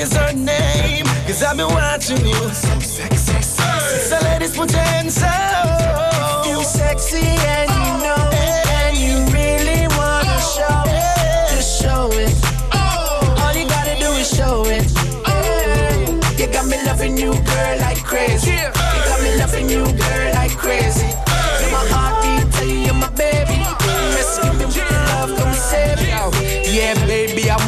Sexy's 0.04 0.18
her 0.18 0.34
name. 0.34 1.06
Cause 1.26 1.44
I've 1.44 1.56
been 1.56 1.68
watching 1.68 2.26
you. 2.26 2.34
So 2.34 2.80
sexy. 2.80 3.42
So 3.42 4.20
ladies 4.24 4.56
put 4.56 4.72
your 4.72 4.82
hands 4.82 5.22
up. 5.24 6.46
You 6.46 6.62
sexy 6.64 7.24
and 7.24 7.70
you 7.70 7.92
know 8.04 8.30
it, 8.34 8.68
and 8.84 8.98
you 8.98 9.24
really 9.32 9.88
wanna 9.96 10.40
show 10.42 10.84
it. 10.88 11.56
Just 11.56 11.82
show 11.82 12.10
it. 12.12 12.36
All 12.74 13.54
you 13.56 13.66
gotta 13.68 13.96
do 13.98 14.12
is 14.20 14.30
show 14.30 14.64
it. 14.66 14.92
You 16.38 16.48
got 16.48 16.66
me 16.66 16.84
loving 16.86 17.18
you, 17.18 17.32
girl, 17.32 17.80
like 17.80 18.04
crazy. 18.04 18.52
You 18.52 19.00
got 19.08 19.22
me 19.22 19.38
loving 19.38 19.70
you, 19.70 19.86
girl, 19.86 20.33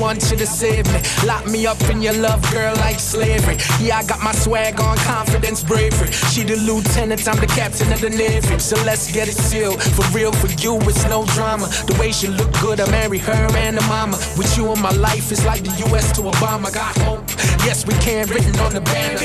want 0.05 0.29
you 0.29 0.37
to 0.37 0.45
save 0.45 0.85
me. 0.93 0.99
Lock 1.25 1.47
me 1.47 1.65
up 1.65 1.81
in 1.89 1.99
your 1.99 2.13
love, 2.13 2.39
girl, 2.51 2.75
like 2.75 2.99
slavery. 2.99 3.57
Yeah, 3.81 3.97
I 3.97 4.03
got 4.05 4.21
my 4.21 4.33
swag 4.33 4.79
on, 4.79 4.97
confidence, 4.97 5.63
bravery. 5.63 6.11
She 6.31 6.43
the 6.43 6.57
lieutenant, 6.57 7.27
I'm 7.27 7.39
the 7.39 7.47
captain 7.47 7.91
of 7.91 8.01
the 8.01 8.11
navy. 8.11 8.59
So 8.59 8.75
let's 8.83 9.11
get 9.11 9.27
it 9.27 9.33
sealed. 9.33 9.81
For 9.81 10.05
real, 10.15 10.31
for 10.31 10.49
you, 10.61 10.77
it's 10.81 11.03
no 11.05 11.25
drama. 11.33 11.65
The 11.89 11.97
way 11.99 12.11
she 12.11 12.27
look 12.27 12.51
good, 12.61 12.79
I 12.79 12.87
marry 12.91 13.17
her 13.17 13.47
and 13.57 13.77
the 13.77 13.85
mama. 13.87 14.17
With 14.37 14.55
you 14.55 14.71
in 14.73 14.79
my 14.79 14.91
life, 14.91 15.31
it's 15.31 15.43
like 15.43 15.63
the 15.63 15.73
US 15.87 16.11
to 16.17 16.21
Obama. 16.21 16.71
Got 16.71 16.95
hope. 16.99 17.25
Oh, 17.25 17.65
yes, 17.65 17.87
we 17.87 17.95
can, 17.95 18.27
written 18.27 18.55
on 18.59 18.73
the 18.75 18.81
banner. 18.81 19.17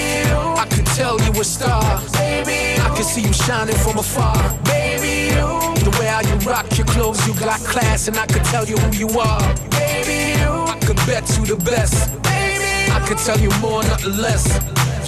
I 0.57 0.64
could 0.64 0.87
tell 0.99 1.20
you 1.20 1.33
a 1.39 1.45
star. 1.45 2.01
Baby. 2.12 2.81
I 2.81 2.89
can 2.97 3.05
see 3.05 3.20
you 3.20 3.35
shining 3.35 3.76
from 3.76 3.99
afar. 3.99 4.41
Baby, 4.64 5.35
you. 5.35 5.49
The 5.85 5.93
way 6.01 6.07
how 6.07 6.20
you 6.20 6.37
rock 6.49 6.66
your 6.78 6.87
clothes, 6.87 7.20
you 7.26 7.35
got 7.35 7.61
class, 7.61 8.09
and 8.09 8.16
I 8.16 8.24
could 8.24 8.45
tell 8.45 8.64
you 8.64 8.78
who 8.78 8.91
you 8.97 9.09
are. 9.18 9.45
Baby, 9.68 10.41
you. 10.41 10.49
Could 10.91 11.07
bet 11.07 11.38
you 11.38 11.47
the 11.47 11.55
best. 11.70 12.11
I 12.26 12.99
could 13.07 13.18
tell 13.18 13.38
you 13.38 13.49
more, 13.61 13.80
nothing 13.84 14.16
less. 14.16 14.43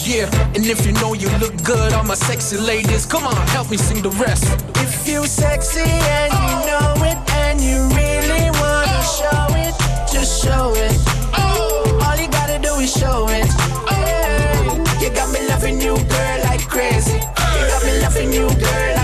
Yeah, 0.07 0.30
and 0.55 0.64
if 0.64 0.87
you 0.87 0.93
know 1.03 1.12
you 1.12 1.28
look 1.43 1.61
good, 1.64 1.93
all 1.93 2.05
my 2.05 2.14
sexy 2.14 2.57
ladies, 2.57 3.05
come 3.05 3.26
on, 3.26 3.35
help 3.49 3.68
me 3.68 3.76
sing 3.76 4.01
the 4.01 4.11
rest. 4.11 4.45
If 4.76 5.09
you 5.09 5.26
sexy 5.26 5.80
and 5.83 6.33
you 6.33 6.55
know 6.70 6.95
it, 7.03 7.18
and 7.43 7.61
you 7.61 7.83
really 7.99 8.47
wanna 8.62 9.03
show 9.03 9.47
it, 9.59 9.74
just 10.07 10.45
show 10.45 10.72
it. 10.76 10.95
All 11.35 12.14
you 12.14 12.28
gotta 12.30 12.61
do 12.62 12.74
is 12.78 12.93
show 12.97 13.26
it. 13.28 13.51
You 15.03 15.11
got 15.11 15.33
me 15.35 15.49
loving 15.49 15.80
you, 15.80 15.97
girl, 15.97 16.39
like 16.45 16.62
crazy. 16.68 17.18
You 17.18 17.62
got 17.74 17.83
me 17.85 17.99
loving 18.03 18.33
you, 18.33 18.47
girl, 18.47 18.95
like 18.95 19.02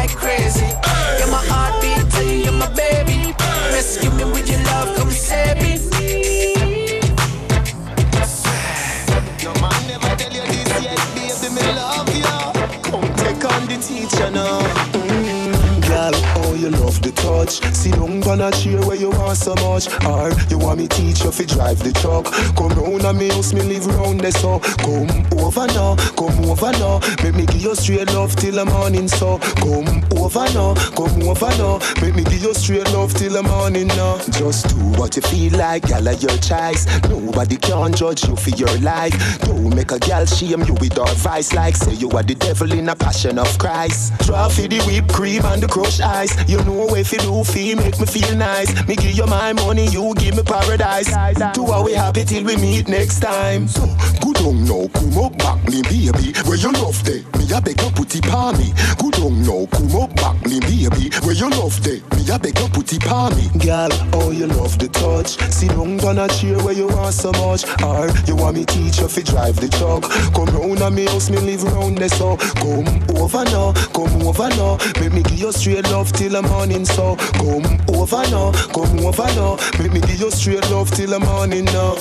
take 13.88 14.00
on 14.00 14.08
the 14.08 14.10
teacher 14.10 14.30
now. 14.30 14.60
Mm, 14.92 15.88
girl, 15.88 16.10
oh, 16.14 16.54
you 16.54 16.70
the 17.00 17.12
touch. 17.12 17.62
See 17.74 17.90
don't 17.90 18.26
on 18.26 18.40
a 18.40 18.50
chair 18.50 18.80
where 18.86 18.96
you 18.96 19.10
want 19.10 19.36
so 19.36 19.54
much. 19.66 19.88
Or 20.04 20.30
you 20.50 20.58
want 20.58 20.80
me 20.80 20.88
teach 20.88 21.24
you 21.24 21.32
fi 21.32 21.44
drive 21.44 21.78
the 21.82 21.92
truck. 21.92 22.26
Come 22.56 22.72
round 22.78 23.04
and 23.04 23.18
me 23.18 23.28
house, 23.28 23.52
me 23.52 23.62
live 23.62 23.86
round 23.86 24.20
there 24.20 24.32
so. 24.32 24.60
Come 24.84 25.26
over 25.38 25.66
now, 25.68 25.96
come 26.16 26.44
over 26.44 26.72
now. 26.78 27.00
Make 27.22 27.34
me 27.34 27.46
give 27.46 27.62
you 27.62 27.74
straight 27.74 28.12
love 28.12 28.34
till 28.36 28.54
the 28.54 28.64
morning 28.64 29.08
so. 29.08 29.38
Come 29.62 30.04
over 30.18 30.46
now, 30.54 30.74
come 30.96 31.22
over 31.22 31.52
now. 31.58 31.78
Make 32.02 32.14
me 32.14 32.24
give 32.24 32.42
you 32.42 32.54
straight 32.54 32.90
love 32.92 33.14
till 33.14 33.32
the 33.32 33.42
morning 33.42 33.88
now. 33.88 34.18
Just 34.32 34.68
do 34.68 34.76
what 34.98 35.16
you 35.16 35.22
feel 35.22 35.56
like, 35.58 35.84
of 35.90 36.22
your 36.22 36.36
choice. 36.38 36.86
Nobody 37.08 37.56
can 37.56 37.92
judge 37.92 38.26
you 38.26 38.36
for 38.36 38.50
your 38.50 38.74
life. 38.78 39.14
Don't 39.40 39.74
make 39.74 39.92
a 39.92 39.98
girl 39.98 40.24
shame 40.26 40.62
you 40.64 40.74
with 40.74 40.98
our 40.98 41.14
vice 41.14 41.52
like 41.52 41.76
say 41.76 41.94
you 41.94 42.10
are 42.10 42.22
the 42.22 42.34
devil 42.34 42.72
in 42.72 42.88
a 42.88 42.96
passion 42.96 43.38
of 43.38 43.58
Christ. 43.58 44.12
Draw 44.26 44.48
for 44.48 44.66
the 44.66 44.80
whipped 44.82 45.12
cream 45.12 45.44
and 45.44 45.62
the 45.62 45.68
crushed 45.68 46.00
ice. 46.00 46.32
You 46.48 46.62
know 46.64 46.87
if 46.96 47.12
you 47.12 47.18
do 47.18 47.44
feel 47.44 47.76
make 47.76 47.98
me 47.98 48.06
feel 48.06 48.34
nice. 48.36 48.70
Me 48.86 48.96
give 48.96 49.12
you 49.12 49.26
my 49.26 49.52
money, 49.52 49.86
you 49.88 50.14
give 50.16 50.36
me 50.36 50.42
paradise. 50.42 51.08
Do 51.54 51.66
how 51.66 51.84
we 51.84 51.92
happy 51.92 52.24
till 52.24 52.44
we 52.44 52.56
meet 52.56 52.88
next 52.88 53.20
time. 53.20 53.68
So 53.68 53.86
good 54.20 54.38
on 54.42 54.64
now, 54.64 54.88
come 54.88 55.18
up 55.18 55.36
back 55.38 55.62
me 55.68 55.82
baby. 55.82 56.32
Where 56.46 56.56
you 56.56 56.72
love 56.72 57.02
day, 57.02 57.24
me 57.38 57.44
a 57.54 57.60
beg 57.60 57.80
you 57.80 57.90
put 57.90 58.14
it 58.14 58.24
pa 58.24 58.52
me. 58.52 58.72
Good 58.98 59.18
on 59.20 59.42
now, 59.42 59.66
come 59.70 59.96
up 59.96 60.14
back 60.16 60.36
me 60.46 60.60
baby. 60.60 61.10
Where 61.24 61.34
you 61.34 61.50
love 61.50 61.80
day, 61.82 62.02
me 62.16 62.28
a 62.30 62.38
beg 62.38 62.58
you 62.58 62.68
put 62.68 62.92
it 62.92 63.02
pa 63.02 63.30
me. 63.30 63.48
Girl, 63.58 63.88
oh 64.14 64.30
you 64.30 64.46
love 64.46 64.78
the 64.78 64.88
touch. 64.88 65.38
Sit 65.52 65.70
down 65.70 66.00
on 66.00 66.18
a 66.18 66.28
chair 66.28 66.58
where 66.64 66.74
you 66.74 66.88
want 66.88 67.14
so 67.14 67.32
much. 67.32 67.64
Or 67.82 68.08
you 68.26 68.36
want 68.36 68.56
me 68.56 68.64
teach 68.64 68.98
you 69.00 69.08
fi 69.08 69.22
drive 69.22 69.56
the 69.56 69.68
truck. 69.68 70.02
Come 70.34 70.54
round 70.56 70.80
and 70.80 70.94
me 70.94 71.04
house, 71.06 71.30
me 71.30 71.38
live 71.38 71.62
round 71.64 71.98
there 71.98 72.08
so. 72.08 72.36
Come 72.36 72.86
over 73.16 73.44
now, 73.44 73.72
come 73.92 74.22
over 74.26 74.48
now. 74.50 74.78
Make 75.00 75.12
me 75.12 75.22
give 75.22 75.38
you 75.38 75.52
straight 75.52 75.84
love 75.90 76.12
till 76.12 76.32
the 76.32 76.42
morning 76.68 76.84
so. 76.84 77.16
Come 77.16 77.80
over 77.94 78.22
now, 78.30 78.52
come 78.72 78.98
over 79.00 79.26
now. 79.34 79.56
Make 79.78 79.92
me 79.92 80.00
give 80.00 80.20
you 80.20 80.30
straight 80.30 80.68
love 80.70 80.90
till 80.90 81.10
the 81.10 81.20
morning 81.20 81.64
now. 81.66 81.94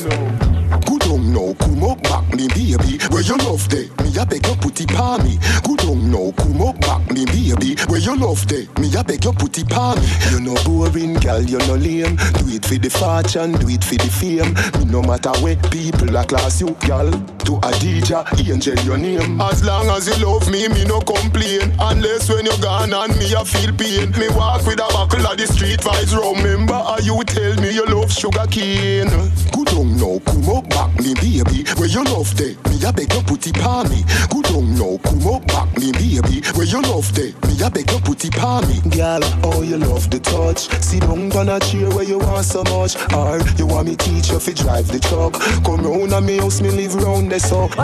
Good 0.86 1.08
on 1.08 1.34
now, 1.34 1.54
come 1.60 1.84
up 1.84 2.02
back 2.04 2.28
me 2.36 2.48
baby. 2.50 3.00
Where 3.10 3.22
you 3.22 3.38
love 3.38 3.68
day, 3.70 3.90
me 4.04 4.12
a 4.20 4.26
beg 4.26 4.46
you 4.46 4.56
put 4.56 4.80
it 4.82 4.90
pa 4.90 5.18
me. 5.24 5.40
Good 5.64 5.84
on 5.86 6.12
now, 6.12 6.32
come 6.36 6.62
up 6.62 6.80
back 6.82 7.10
me 7.12 7.26
baby. 7.26 7.76
Where 7.88 8.00
you 8.00 8.16
love 8.18 8.46
day, 8.48 8.68
me 8.80 8.94
a 8.96 9.04
beg 9.04 9.24
you 9.24 9.32
put 9.34 9.58
it 9.58 9.70
pa 9.70 9.96
me. 9.96 10.08
You 10.32 10.40
no 10.42 10.56
boring, 10.64 11.16
girl, 11.16 11.42
you 11.42 11.60
no 11.60 11.76
lame. 11.76 12.16
Do 12.40 12.48
it 12.52 12.66
for 12.66 12.76
the 12.76 12.90
fortune, 12.90 13.54
do 13.54 13.70
it 13.70 13.84
for 13.84 13.96
the 13.96 14.12
fame. 14.12 14.54
Me 14.80 14.92
no 14.92 15.02
matter 15.02 15.32
where 15.42 15.56
people 15.72 16.16
a 16.16 16.26
class 16.26 16.60
you, 16.60 16.76
girl. 16.86 17.10
To 17.48 17.56
a 17.64 17.72
DJ, 17.80 18.28
angel 18.52 18.76
your 18.84 18.98
name. 18.98 19.40
As 19.40 19.64
long 19.64 19.88
as 19.88 20.08
you 20.08 20.26
love 20.26 20.52
me, 20.52 20.68
me 20.68 20.84
no 20.84 21.00
complain. 21.00 21.72
Unless 21.80 22.30
when 22.30 22.46
you 22.46 22.58
gone 22.62 22.94
and 22.94 23.16
me 23.18 23.34
a 23.34 23.46
feel 23.46 23.72
pain. 23.74 24.12
Me 24.20 24.28
walk 24.36 24.57
with 24.66 24.80
a 24.80 24.88
buckle 24.94 25.28
of 25.28 25.38
the 25.38 25.46
street 25.48 25.82
vibes. 25.82 26.16
Remember 26.16 26.74
how 26.74 26.98
you 27.00 27.22
tell 27.24 27.56
me 27.62 27.72
you 27.72 27.86
love 27.86 28.12
sugar 28.12 28.46
cane. 28.50 29.10
Good 29.52 29.74
on 29.74 29.98
now, 29.98 30.20
come 30.26 30.50
up 30.50 30.70
back 30.70 30.98
me 31.00 31.14
baby. 31.16 31.66
Where 31.76 31.90
you 31.90 32.04
love 32.06 32.34
day, 32.36 32.56
me 32.70 32.84
a 32.86 32.94
beg 32.94 33.14
you 33.14 33.22
put 33.22 33.46
it 33.46 33.56
pa 33.56 33.84
me. 33.84 34.04
Good 34.30 34.48
on 34.56 34.76
now, 34.76 34.98
come 35.04 35.28
up 35.28 35.46
back 35.48 35.78
me 35.78 35.92
baby. 35.92 36.42
Where 36.56 36.66
you 36.66 36.82
love 36.82 37.12
day, 37.14 37.34
me 37.46 37.62
a 37.62 37.70
beg 37.70 37.92
you 37.92 38.00
put 38.00 38.24
it 38.24 38.34
pa 38.34 38.62
me. 38.62 38.80
Girl, 38.90 39.20
oh 39.44 39.62
you 39.62 39.78
love 39.78 40.10
the 40.10 40.20
touch. 40.20 40.70
Sit 40.82 41.02
down 41.02 41.32
on 41.34 41.50
a 41.50 41.60
chair 41.60 41.90
where 41.90 42.06
you 42.06 42.20
want 42.20 42.46
so 42.46 42.64
much. 42.64 42.96
Or 43.14 43.40
you 43.58 43.68
want 43.68 43.88
me 43.88 43.96
teach 43.96 44.30
you 44.30 44.40
fi 44.40 44.54
drive 44.54 44.88
the 44.88 45.00
truck. 45.00 45.34
Come 45.64 45.86
round 45.86 46.14
and 46.14 46.26
me 46.26 46.38
house, 46.38 46.62
me 46.62 46.72
live 46.72 46.96
round 46.96 47.32
there 47.32 47.40
so. 47.40 47.68
New 47.68 47.76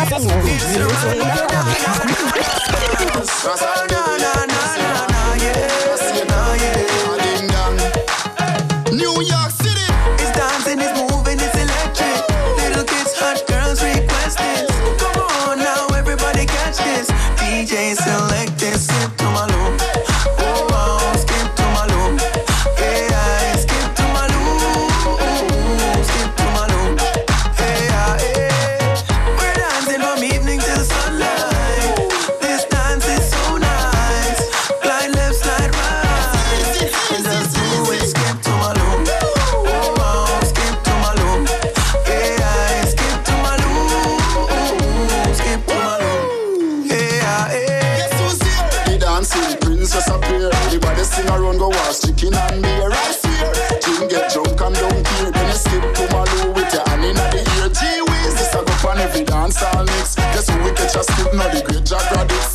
things 49.83 49.93
just. 49.93 50.07
The 50.07 50.79
body 50.79 51.03
sing 51.03 51.27
around 51.27 51.57
go 51.57 51.67
wash 51.69 52.01
chicken 52.01 52.33
and 52.33 52.61
beer. 52.61 52.89
I 52.91 53.11
swear, 53.11 53.79
team 53.79 54.07
get 54.07 54.31
drunk, 54.31 54.61
and 54.61 54.75
don't 54.75 55.05
care. 55.05 55.31
Then 55.31 55.47
you 55.47 55.55
skip 55.55 55.83
to 55.95 56.03
Malu 56.11 56.53
with 56.53 56.73
your 56.73 56.83
hand 56.87 57.05
in 57.05 57.15
the 57.15 57.43
ear. 57.59 57.69
G-Whiz, 57.69 58.33
this 58.35 58.53
a 58.55 58.63
go 58.63 58.89
on 58.89 58.99
every 58.99 59.23
dance 59.23 59.61
all 59.61 59.83
mix. 59.83 60.15
Guess 60.15 60.49
who 60.49 60.63
we 60.63 60.71
catch 60.71 60.95
a 60.95 61.03
skip 61.03 61.33
now? 61.33 61.47
The 61.49 61.61
great 61.65 61.85
Jack 61.85 62.01
Radics. 62.13 62.52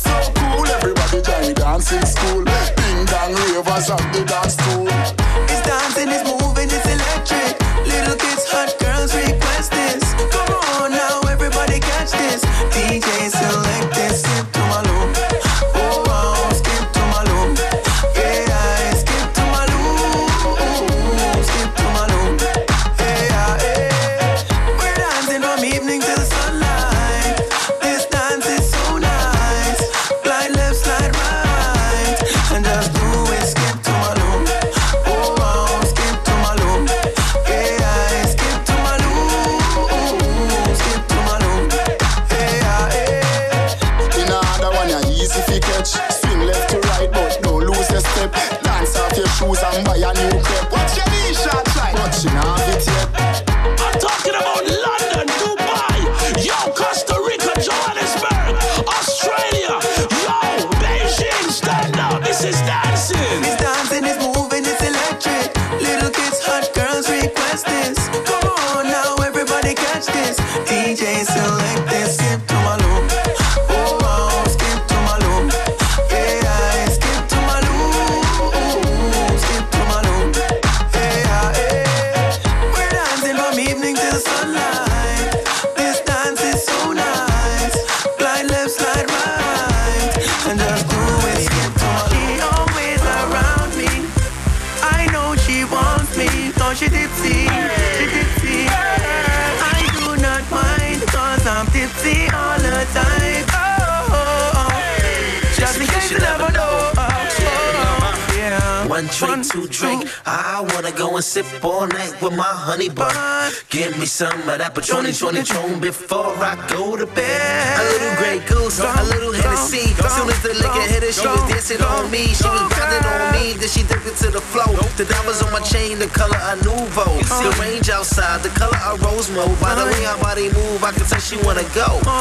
Drink. 109.67 110.07
I 110.25 110.61
wanna 110.73 110.91
go 110.91 111.15
and 111.15 111.23
sip 111.23 111.45
all 111.63 111.87
night 111.87 112.13
with 112.21 112.35
my 112.35 112.43
honey 112.43 112.89
bun. 112.89 113.51
Give 113.69 113.97
me 113.99 114.05
some 114.05 114.37
of 114.49 114.57
that 114.57 114.75
Patroni, 114.75 115.09
Troni, 115.09 115.45
Tron 115.45 115.79
before 115.79 116.35
I 116.37 116.55
go 116.67 116.95
to 116.95 117.05
bed. 117.05 117.79
A 117.79 117.83
little 117.83 118.15
Grey 118.17 118.39
Goose, 118.47 118.79
a 118.79 119.03
little 119.03 119.33
Hennessy. 119.33 119.93
Soon 119.95 120.29
as 120.29 120.41
the 120.43 120.53
liquor 120.53 120.85
hit 120.91 121.03
her, 121.03 121.11
she 121.11 121.27
was 121.27 121.49
dancing 121.49 121.81
on 121.81 122.11
me. 122.11 122.27
She 122.27 122.47
was 122.47 122.73
grinding 122.73 123.05
on 123.09 123.31
me, 123.33 123.53
then 123.53 123.69
she 123.69 123.83
dipped 124.03 124.21
into 124.21 124.31
the 124.31 124.41
flow. 124.41 124.71
The 124.95 125.05
diamonds 125.05 125.41
on 125.43 125.51
my 125.51 125.59
chain, 125.59 125.99
the 125.99 126.07
color 126.07 126.37
of 126.37 126.63
Nouveau. 126.63 127.19
The 127.43 127.51
range 127.59 127.89
outside, 127.89 128.41
the 128.43 128.49
color 128.49 128.77
of 128.87 129.01
Rose 129.03 129.29
Mode. 129.31 129.59
By 129.59 129.75
the 129.75 129.85
way 129.85 130.03
her 130.03 130.17
body 130.19 130.51
move, 130.51 130.83
I 130.83 130.91
can 130.91 131.05
tell 131.05 131.19
she 131.19 131.37
wanna 131.43 131.63
go. 131.75 131.99
Go. 132.03 132.19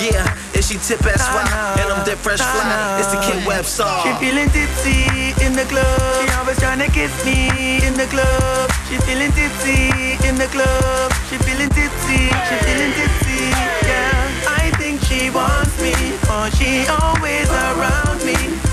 Yeah, 0.00 0.26
and 0.54 0.64
she 0.64 0.76
tip 0.78 1.04
ass 1.06 1.22
why, 1.32 1.44
and 1.80 1.92
I'm 1.92 2.04
dead 2.04 2.18
fresh 2.18 2.40
fly. 2.40 2.98
It's 3.00 3.12
the 3.12 3.20
Kid 3.20 3.46
Web 3.46 3.64
song. 3.64 4.02
She 4.02 4.12
feeling 4.24 4.48
tipsy 4.50 5.34
in 5.44 5.52
the 5.52 5.64
club. 5.64 6.00
She 6.20 6.28
always 6.36 6.58
tryna 6.58 6.92
kiss 6.92 7.12
me 7.24 7.84
in 7.86 7.94
the 7.94 8.06
club. 8.06 8.70
She 8.88 8.96
feeling 9.06 9.32
tipsy 9.32 10.16
in 10.26 10.36
the 10.36 10.48
club. 10.48 11.12
She 11.28 11.36
feeling 11.38 11.70
tipsy. 11.70 12.28
She 12.48 12.56
feeling 12.66 12.92
tipsy. 12.98 13.52
Yeah, 13.86 14.48
I 14.48 14.70
think 14.78 15.02
she 15.02 15.30
wants 15.30 15.74
me, 15.80 15.92
for 16.26 16.50
she 16.56 16.86
always 16.88 17.48
around 17.50 18.24
me. 18.24 18.71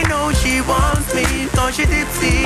I 0.00 0.08
know 0.08 0.32
she 0.32 0.62
wants 0.62 1.12
me, 1.14 1.46
cause 1.52 1.76
she 1.76 1.84
tipsy. 1.84 2.40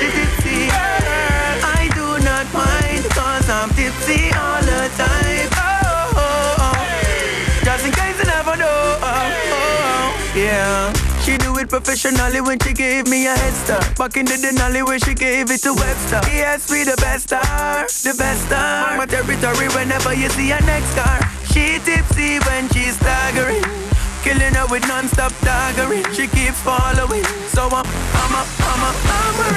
She 0.00 0.06
tipsy. 0.08 0.72
I 0.72 1.90
do 1.92 2.16
not 2.24 2.48
mind, 2.48 3.04
cause 3.12 3.48
I'm 3.50 3.68
tipsy 3.76 4.32
all 4.32 4.62
the 4.64 4.88
time. 4.96 5.48
Oh, 5.52 6.16
oh, 6.16 6.64
oh. 6.64 7.60
Just 7.62 7.84
in 7.84 7.92
case 7.92 8.16
you 8.16 8.24
never 8.24 8.56
know. 8.56 8.80
Oh, 9.04 9.04
oh, 9.04 9.52
oh. 9.52 10.32
Yeah. 10.34 10.92
She 11.20 11.36
do 11.36 11.58
it 11.58 11.68
professionally 11.68 12.40
when 12.40 12.58
she 12.60 12.72
gave 12.72 13.06
me 13.06 13.26
a 13.26 13.36
head 13.36 13.52
start. 13.52 13.98
Back 13.98 14.16
in 14.16 14.24
the 14.24 14.40
Denali 14.40 14.82
where 14.86 14.98
she 14.98 15.12
gave 15.12 15.50
it 15.50 15.60
to 15.62 15.74
Webster. 15.74 16.20
Yes, 16.32 16.70
we 16.70 16.84
the 16.84 16.96
best 16.96 17.24
star, 17.28 17.84
the 17.84 18.14
best 18.16 18.46
star. 18.46 18.96
My 18.96 19.04
territory 19.04 19.68
whenever 19.76 20.14
you 20.14 20.30
see 20.30 20.52
a 20.52 20.60
next 20.62 20.94
car. 20.96 21.20
She 21.52 21.78
tipsy 21.84 22.38
when 22.48 22.68
she's 22.70 22.96
staggering. 22.96 23.93
Killing 24.24 24.54
her 24.54 24.66
with 24.72 24.88
non-stop 24.88 25.32
daggering. 25.44 26.06
She 26.16 26.26
keeps 26.26 26.58
following. 26.62 27.24
So 27.52 27.68
I'm, 27.68 27.84
I'm 27.84 28.32
a, 28.32 28.42
I'm 28.70 28.82
a, 28.88 28.90
I'm 29.20 29.38
a 29.44 29.48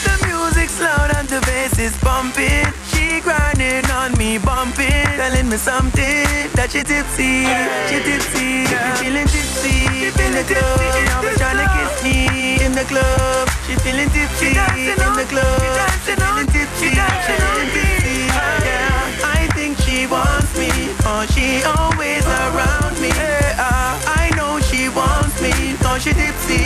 The 0.00 0.14
music's 0.24 0.80
loud 0.80 1.12
and 1.14 1.28
the 1.28 1.40
bass 1.44 1.78
is 1.78 1.94
pumping. 1.98 2.72
She 2.88 3.20
grinding 3.20 3.84
on 3.92 4.16
me, 4.16 4.38
bumping, 4.38 5.04
telling 5.20 5.48
me 5.50 5.58
something 5.58 6.24
that 6.56 6.72
she 6.72 6.80
tipsy, 6.80 7.44
she 7.92 8.00
tipsy, 8.00 8.64
she 8.64 8.76
feeling 8.96 9.28
tipsy 9.28 10.08
in 10.08 10.32
the 10.32 10.44
club. 10.48 10.80
Now 11.12 11.20
she 11.20 11.36
tryna 11.36 11.68
kiss 11.76 11.94
me 12.00 12.64
in 12.64 12.72
the 12.72 12.84
club. 12.88 13.44
She 13.68 13.76
feeling 13.84 14.08
tipsy 14.08 14.56
in 14.56 14.96
the 14.96 15.26
club. 15.28 15.60
She 16.08 16.16
feeling 16.16 16.48
tipsy, 16.48 16.96
she 16.96 17.32
feeling 17.36 17.70
tipsy. 17.76 18.24
Yeah, 18.64 19.36
I 19.36 19.52
think 19.52 19.76
she 19.84 20.06
wants 20.08 20.48
me, 20.56 20.72
oh 21.04 21.28
she 21.28 21.60
always 21.76 22.24
around 22.24 22.89
me. 23.00 23.08
Yeah, 23.08 23.98
I 24.06 24.30
know 24.36 24.60
she 24.60 24.88
wants 24.88 25.40
me, 25.40 25.76
cause 25.78 26.02
she 26.02 26.12
tipsy, 26.12 26.64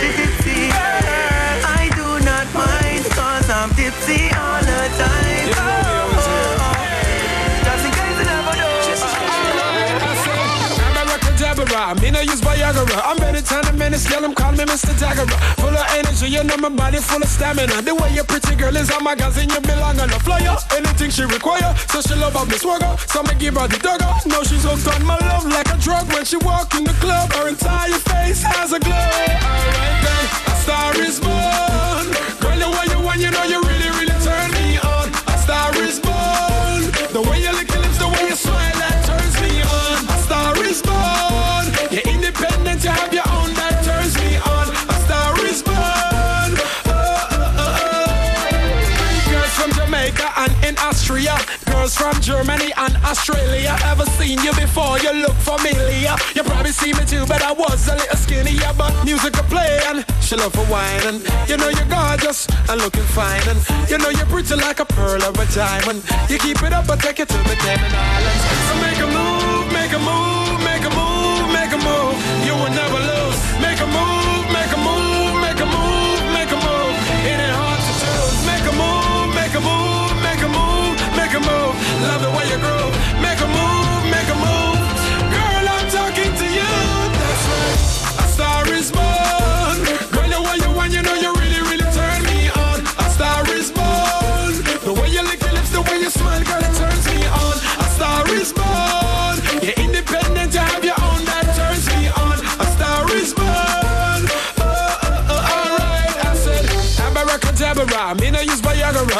she 0.00 0.08
tipsy. 0.18 0.70
I 0.72 1.90
do 1.94 2.24
not 2.24 2.46
mind, 2.52 3.04
cause 3.14 3.48
I'm 3.48 3.70
tipsy 3.70 4.28
all 4.34 4.60
the 4.60 4.82
time. 4.98 5.48
Oh, 5.54 5.87
Deborah, 11.78 12.00
me 12.00 12.10
no 12.10 12.20
use 12.20 12.40
Viagra. 12.40 13.00
I'm 13.04 13.16
better 13.18 13.40
time 13.40 13.64
a 13.66 13.72
minute, 13.72 14.00
scale 14.00 14.22
them, 14.22 14.34
call 14.34 14.52
me 14.52 14.64
Mr. 14.64 14.98
Dagger. 14.98 15.26
Full 15.62 15.70
of 15.70 15.86
energy, 15.94 16.26
you 16.26 16.42
know 16.44 16.56
my 16.56 16.68
body 16.68 16.98
full 16.98 17.22
of 17.22 17.28
stamina. 17.28 17.82
The 17.82 17.94
way 17.94 18.14
your 18.14 18.24
pretty 18.24 18.56
girl 18.56 18.74
is 18.76 18.90
on 18.90 19.04
my 19.04 19.14
magazine, 19.14 19.50
you 19.50 19.60
belong 19.60 20.00
on 20.00 20.10
a 20.10 20.18
flyer. 20.20 20.56
Anything 20.76 21.10
she 21.10 21.22
require, 21.22 21.74
so 21.88 22.00
she 22.00 22.14
love 22.14 22.36
up 22.36 22.48
me 22.48 22.58
swagger. 22.58 22.96
So 23.06 23.22
me 23.22 23.34
give 23.38 23.54
her 23.54 23.68
the 23.68 23.78
dogger. 23.78 24.10
Now 24.26 24.42
she's 24.42 24.64
hooked 24.64 24.86
on 24.88 25.04
my 25.04 25.18
love 25.18 25.46
like 25.46 25.68
a 25.70 25.78
drug. 25.78 26.10
When 26.12 26.24
she 26.24 26.36
walk 26.38 26.74
in 26.74 26.84
the 26.84 26.94
club, 26.98 27.32
her 27.34 27.48
entire 27.48 27.98
face 28.10 28.42
has 28.42 28.72
a 28.72 28.80
glow. 28.80 28.94
Alright 28.94 29.98
then, 30.02 30.24
a 30.50 30.54
star 30.58 30.92
is 30.98 31.20
born. 31.20 32.06
Girl, 32.42 32.58
the 32.58 32.68
way 32.74 32.86
you 32.90 33.00
want, 33.04 33.20
you 33.20 33.30
know 33.30 33.44
you 33.44 33.62
really, 33.62 33.90
really 33.98 34.18
turn 34.26 34.50
me 34.58 34.78
on. 34.82 35.08
A 35.30 35.36
star 35.38 35.70
is 35.82 36.00
born. 36.00 36.82
The 37.14 37.22
way 37.22 37.42
you 37.42 37.57
Girls 51.88 51.96
from 51.96 52.20
Germany 52.20 52.72
and 52.76 52.96
Australia. 53.04 53.76
Ever 53.84 54.04
seen 54.18 54.38
you 54.40 54.52
before? 54.52 54.98
You 54.98 55.12
look 55.12 55.36
familiar. 55.36 56.14
You 56.34 56.42
probably 56.42 56.72
see 56.72 56.92
me 56.92 57.04
too, 57.06 57.24
but 57.26 57.42
I 57.42 57.52
was 57.52 57.88
a 57.88 57.94
little 57.94 58.16
skinnier. 58.16 58.72
But 58.76 58.92
music 59.04 59.38
a 59.38 59.42
play 59.44 59.80
and 59.86 60.04
she 60.20 60.36
love 60.36 60.52
for 60.52 60.66
wine. 60.70 61.00
And 61.06 61.18
you 61.48 61.56
know 61.56 61.68
you're 61.68 61.88
gorgeous 61.88 62.46
and 62.68 62.80
looking 62.80 63.08
fine. 63.16 63.42
And 63.48 63.58
you 63.88 63.96
know 63.98 64.10
you're 64.10 64.26
pretty 64.26 64.56
like 64.56 64.80
a 64.80 64.84
pearl 64.84 65.22
or 65.22 65.30
a 65.30 65.46
diamond. 65.54 66.02
You 66.28 66.38
keep 66.38 66.62
it 66.62 66.72
up, 66.72 66.90
I 66.90 66.96
take 66.96 67.20
you 67.20 67.26
to 67.26 67.38
the 67.48 67.56
Cayman 67.56 67.92
Islands. 67.94 68.44
So 68.68 68.74
make 68.84 68.98
a 68.98 69.08
move, 69.18 69.72
make 69.72 69.92
a 69.92 69.98
move, 69.98 70.64
make 70.64 70.84
a 70.84 70.94
move, 70.94 71.17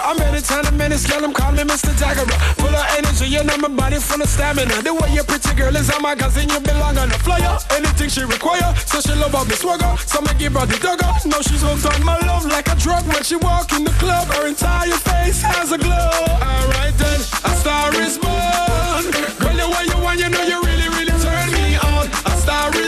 I'm 0.09 0.16
ready, 0.16 0.40
time 0.40 0.64
a 0.64 0.72
minute, 0.72 1.04
them, 1.04 1.34
call 1.34 1.52
me 1.52 1.64
Mr. 1.64 1.92
Dagger. 2.00 2.24
Full 2.56 2.72
of 2.72 2.86
energy, 2.96 3.26
you 3.28 3.44
know 3.44 3.59
my 3.59 3.68
body 3.68 3.98
full 4.00 4.22
of 4.22 4.28
stamina. 4.30 4.80
The 4.80 4.94
way 4.94 5.12
your 5.12 5.24
pretty 5.24 5.52
girl 5.52 5.76
is 5.76 5.90
on 5.90 6.00
magazine, 6.00 6.48
you 6.48 6.61
belong 6.61 6.96
on 6.96 7.11
the 7.11 7.18
flyer. 7.20 7.59
Anything 7.76 8.09
she 8.09 8.24
require, 8.24 8.72
so 8.88 9.02
she 9.02 9.12
love 9.12 9.34
up 9.34 9.46
me 9.46 9.54
swagger. 9.54 9.92
So 10.09 10.24
I 10.24 10.32
give 10.40 10.54
her 10.54 10.64
the 10.64 10.80
dogger. 10.80 11.12
Now 11.28 11.44
she's 11.44 11.61
hooked 11.61 11.84
on 11.92 12.02
my 12.09 12.16
love 12.24 12.46
like 12.46 12.72
a 12.72 12.76
drug. 12.76 13.04
When 13.04 13.22
she 13.22 13.36
walk 13.36 13.70
in 13.76 13.84
the 13.84 13.92
club, 14.00 14.32
her 14.32 14.48
entire 14.48 14.96
face 14.96 15.42
has 15.42 15.72
a 15.72 15.76
glow. 15.76 16.09
Alright 16.40 16.96
then, 16.96 17.20
a 17.44 17.52
star 17.61 17.92
is 18.00 18.16
born. 18.16 19.04
Girl, 19.44 19.56
the 19.61 19.68
way 19.68 19.92
you 19.92 19.98
want, 20.00 20.20
you 20.24 20.32
know 20.32 20.40
you 20.40 20.56
really, 20.64 20.88
really 20.88 21.12
turn 21.20 21.52
me 21.52 21.76
on. 21.84 22.09
A 22.24 22.32
star 22.40 22.72
is 22.80 22.88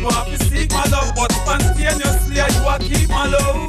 girl 0.00 0.12
out 0.12 0.26
the 0.26 0.30
want 0.30 0.40
to 0.40 0.46
seek 0.48 0.70
my 0.72 0.84
love, 0.86 1.12
but 1.14 1.32
spontaneously 1.32 2.36
you 2.36 2.68
a 2.68 2.78
keep 2.78 3.08
my 3.08 3.26
love. 3.26 3.68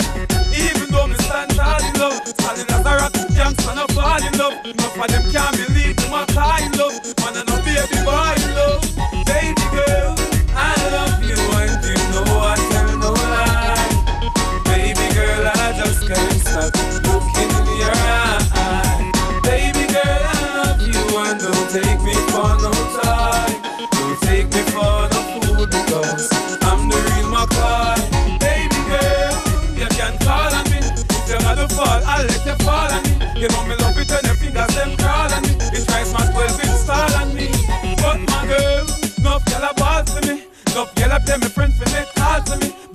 Even 0.54 0.92
though 0.92 1.08
me 1.08 1.16
stand 1.16 1.52
tall 1.52 1.84
in 1.84 1.94
love, 2.00 2.28
standing 2.28 2.70
as 2.70 2.86
a 2.86 2.94
rock, 2.96 3.16
young 3.36 3.56
son 3.60 3.78
of 3.78 3.90
fall 3.92 4.24
in 4.24 4.38
love. 4.38 4.66
Enough 4.66 4.98
of 4.98 5.08
them 5.08 5.32
can't 5.32 5.56
believe 5.58 5.96
them 5.98 6.14
a 6.14 6.26
cry 6.32 6.70
love. 6.78 6.94
Man, 7.20 7.51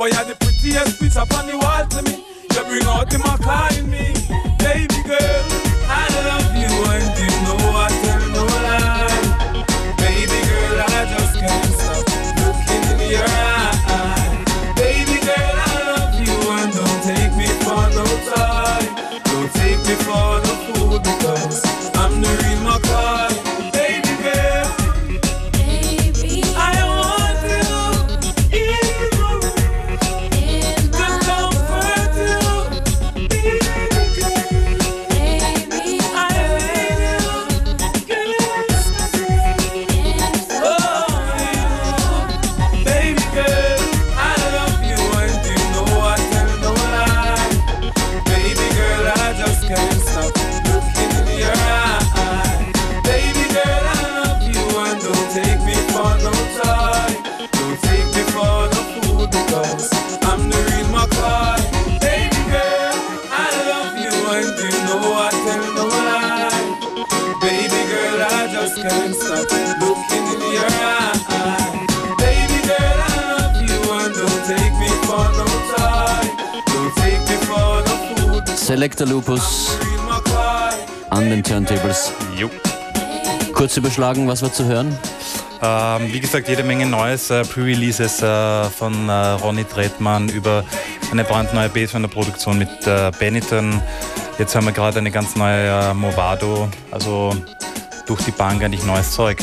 Oh, 0.07 0.09
you're 0.09 0.25
the 0.25 0.37
prettiest 0.37 1.01
bitch 1.01 1.17
up 1.17 1.37
on 1.37 1.49
the 1.49 1.66
Selector 78.87 79.09
Lupus 79.09 79.77
an 81.11 81.29
den 81.29 81.43
Turntables. 81.43 82.13
Jo. 82.37 82.49
Kurz 83.53 83.77
überschlagen, 83.77 84.29
was 84.29 84.43
war 84.43 84.53
zu 84.53 84.65
hören? 84.65 84.97
Ähm, 85.61 86.13
wie 86.13 86.21
gesagt, 86.21 86.47
jede 86.47 86.63
Menge 86.63 86.87
Neues, 86.87 87.29
äh, 87.31 87.43
Pre-Releases 87.43 88.23
äh, 88.23 88.71
von 88.71 89.09
äh, 89.09 89.13
Ronny 89.13 89.65
Tretmann 89.65 90.29
über 90.29 90.63
eine 91.11 91.25
brandneue 91.25 91.69
Bass 91.69 91.91
von 91.91 92.03
der 92.03 92.11
Produktion 92.11 92.59
mit 92.59 92.69
äh, 92.87 93.11
Benetton. 93.19 93.83
Jetzt 94.39 94.55
haben 94.55 94.67
wir 94.67 94.73
gerade 94.73 95.01
eine 95.01 95.11
ganz 95.11 95.35
neue 95.35 95.69
äh, 95.69 95.93
Movado, 95.93 96.69
also 96.93 97.35
durch 98.07 98.23
die 98.23 98.31
Bank 98.31 98.63
eigentlich 98.63 98.85
neues 98.85 99.11
Zeug. 99.11 99.39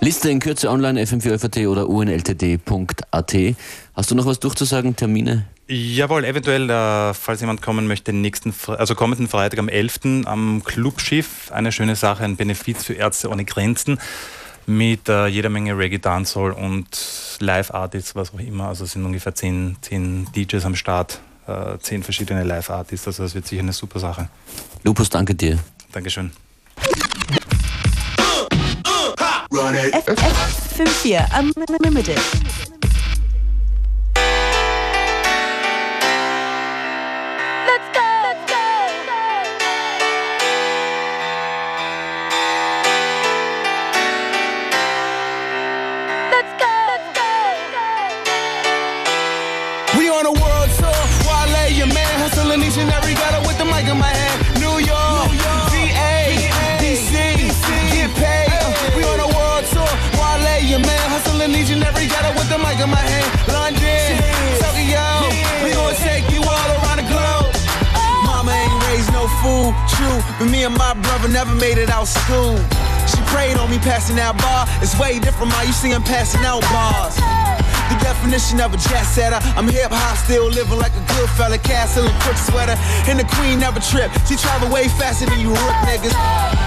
Liste 0.00 0.28
in 0.28 0.40
Kürze 0.40 0.70
online, 0.70 1.00
fm4fat 1.04 1.68
oder 1.68 1.88
unltd.at. 1.88 3.36
Hast 3.94 4.10
du 4.10 4.14
noch 4.16 4.26
was 4.26 4.40
durchzusagen, 4.40 4.96
Termine? 4.96 5.44
Jawohl, 5.68 6.24
eventuell, 6.24 6.70
äh, 6.70 7.12
falls 7.12 7.40
jemand 7.40 7.60
kommen 7.60 7.88
möchte, 7.88 8.12
nächsten, 8.12 8.52
Fre- 8.52 8.76
also 8.76 8.94
kommenden 8.94 9.26
Freitag 9.26 9.58
am 9.58 9.68
11. 9.68 10.24
am 10.26 10.62
Clubschiff. 10.64 11.50
Eine 11.50 11.72
schöne 11.72 11.96
Sache, 11.96 12.22
ein 12.22 12.36
Benefiz 12.36 12.84
für 12.84 12.92
Ärzte 12.94 13.28
ohne 13.30 13.44
Grenzen 13.44 13.98
mit 14.66 15.08
äh, 15.08 15.26
jeder 15.26 15.48
Menge 15.48 15.76
Reggae, 15.76 15.98
Dancehall 15.98 16.52
und 16.52 16.86
Live-Artists, 17.40 18.14
was 18.14 18.32
auch 18.32 18.38
immer. 18.38 18.68
Also 18.68 18.84
es 18.84 18.92
sind 18.92 19.04
ungefähr 19.04 19.34
10, 19.34 19.76
10 19.80 20.28
DJs 20.36 20.64
am 20.66 20.76
Start, 20.76 21.18
äh, 21.48 21.78
10 21.80 22.04
verschiedene 22.04 22.44
Live-Artists. 22.44 23.06
Also 23.08 23.24
das 23.24 23.34
wird 23.34 23.48
sicher 23.48 23.62
eine 23.62 23.72
super 23.72 23.98
Sache. 23.98 24.28
Lupus, 24.84 25.10
danke 25.10 25.34
dir. 25.34 25.58
Dankeschön. 25.90 26.30
FM4 29.50 31.26
Unlimited. 31.40 32.20
But 70.46 70.52
me 70.52 70.62
and 70.62 70.78
my 70.78 70.94
brother 70.94 71.28
never 71.28 71.52
made 71.56 71.76
it 71.76 71.90
out 71.90 72.06
school. 72.06 72.54
She 73.10 73.18
prayed 73.34 73.56
on 73.58 73.68
me 73.68 73.78
passing 73.78 74.14
that 74.14 74.38
bar. 74.38 74.62
It's 74.78 74.94
way 74.94 75.18
different, 75.18 75.50
ma. 75.50 75.62
You 75.62 75.72
see 75.72 75.90
him 75.90 76.04
passing 76.04 76.44
out 76.46 76.62
bars. 76.70 77.16
The 77.90 77.98
definition 77.98 78.60
of 78.60 78.72
a 78.72 78.76
jet 78.76 79.02
setter. 79.02 79.42
I'm 79.58 79.66
hip 79.66 79.90
hop, 79.90 80.16
still 80.16 80.46
living 80.46 80.78
like 80.78 80.94
a 80.94 81.02
good 81.18 81.28
fella. 81.30 81.58
Castle 81.58 82.06
and 82.06 82.14
crook 82.22 82.36
sweater. 82.36 82.78
And 83.10 83.18
the 83.18 83.26
queen 83.34 83.58
never 83.58 83.80
trip. 83.80 84.12
She 84.28 84.36
travel 84.36 84.70
way 84.70 84.86
faster 84.86 85.26
than 85.26 85.40
you 85.40 85.50
rook 85.50 85.78
niggas. 85.82 86.65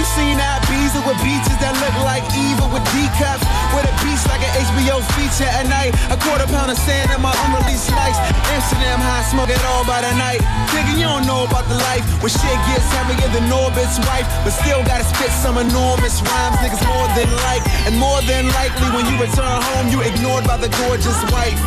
You 0.00 0.08
seen 0.16 0.40
that 0.40 0.64
Ibiza 0.64 1.04
with 1.04 1.20
beaches 1.20 1.60
that 1.60 1.76
look 1.76 1.92
like 2.08 2.24
Eva 2.32 2.64
with 2.72 2.80
D 2.88 3.04
cups? 3.20 3.44
With 3.76 3.84
a 3.84 3.92
beach 4.00 4.24
like 4.32 4.40
an 4.40 4.48
HBO 4.72 4.96
feature 5.12 5.44
at 5.44 5.68
night. 5.68 5.92
A 6.08 6.16
quarter 6.16 6.48
pound 6.48 6.72
of 6.72 6.80
sand 6.80 7.12
in 7.12 7.20
my 7.20 7.36
unreleased 7.44 7.92
nights. 7.92 8.16
Amsterdam 8.48 8.96
high, 8.96 9.20
smoke 9.28 9.52
it 9.52 9.60
all 9.68 9.84
by 9.84 10.00
the 10.00 10.08
night. 10.16 10.40
Nigga, 10.72 10.96
you 10.96 11.04
don't 11.04 11.28
know 11.28 11.44
about 11.44 11.68
the 11.68 11.76
life. 11.92 12.00
When 12.24 12.32
shit 12.32 12.60
gets 12.72 12.88
heavier 12.96 13.28
than 13.28 13.44
Norbit's 13.52 14.00
wife. 14.08 14.24
But 14.40 14.56
still 14.56 14.80
gotta 14.88 15.04
spit 15.04 15.28
some 15.36 15.60
enormous 15.60 16.16
rhymes. 16.24 16.56
Niggas 16.64 16.80
more 16.88 17.08
than 17.12 17.28
like. 17.52 17.60
And 17.84 17.92
more 18.00 18.24
than 18.24 18.48
likely 18.56 18.88
when 18.96 19.04
you 19.04 19.20
return 19.20 19.52
home, 19.76 19.92
you 19.92 20.00
ignored 20.00 20.48
by 20.48 20.56
the 20.56 20.72
gorgeous 20.80 21.20
wife. 21.28 21.60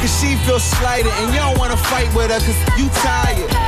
Cause 0.00 0.16
she 0.16 0.40
feels 0.48 0.64
slighted 0.64 1.12
and 1.20 1.28
you 1.28 1.44
don't 1.44 1.60
wanna 1.60 1.76
fight 1.92 2.08
with 2.16 2.32
her 2.32 2.40
cause 2.40 2.56
you 2.80 2.88
tired. 3.04 3.65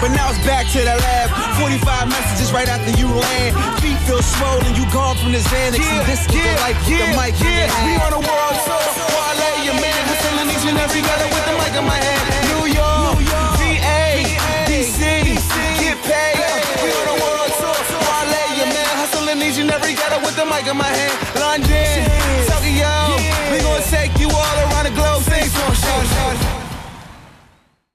But 0.00 0.12
now 0.12 0.28
it's 0.28 0.40
back 0.44 0.68
to 0.76 0.80
the 0.84 0.92
lab. 0.92 1.32
45 1.56 2.08
messages 2.08 2.52
right 2.52 2.68
after 2.68 2.92
you 3.00 3.08
land. 3.08 3.56
Feet 3.80 3.96
feel 4.04 4.20
swollen, 4.20 4.76
you 4.76 4.84
gone 4.92 5.16
from 5.16 5.32
the 5.32 5.40
Xanax. 5.40 5.80
Yeah, 5.80 6.00
and 6.00 6.06
this 6.06 6.22
yeah, 6.28 6.60
like 6.60 6.76
yeah, 6.84 7.00
the 7.00 7.16
mic 7.16 7.32
yeah. 7.40 7.72
We 7.88 7.96
on 7.96 8.12
a 8.12 8.20
world 8.20 8.56
tour, 8.68 8.84
so 8.92 9.04
I 9.08 9.32
lay 9.40 9.56
your 9.64 9.78
man. 9.80 10.00
Hustling 10.12 10.52
each 10.52 10.66
and 10.68 10.76
every 10.76 11.00
letter 11.00 11.28
with 11.32 11.44
the 11.48 11.54
mic 11.56 11.72
in 11.72 11.84
my 11.88 11.96
hand. 11.96 12.22
New 12.52 12.64
York, 12.76 13.16
New 13.16 13.24
York 13.24 13.52
VA, 13.56 14.04
DC, 14.68 15.00
DC, 15.00 15.54
get 15.80 15.98
paid. 16.04 16.44
We 16.84 16.92
on 16.92 17.08
a 17.10 17.16
world 17.16 17.52
tour, 17.56 17.80
so 17.88 17.96
I 17.96 18.20
lay 18.28 18.48
your 18.60 18.68
man. 18.68 18.92
Hustling 19.00 19.40
each 19.40 19.58
every 19.64 19.96
letter 19.96 20.20
with 20.20 20.36
the 20.36 20.44
mic 20.44 20.68
in 20.68 20.76
my 20.76 20.92
hand. 20.92 21.16
London, 21.40 22.04
Tokyo, 22.44 22.92
we 23.48 23.64
gonna 23.64 23.80
take 23.88 24.12
you 24.20 24.28
all 24.28 24.56
around. 24.60 24.75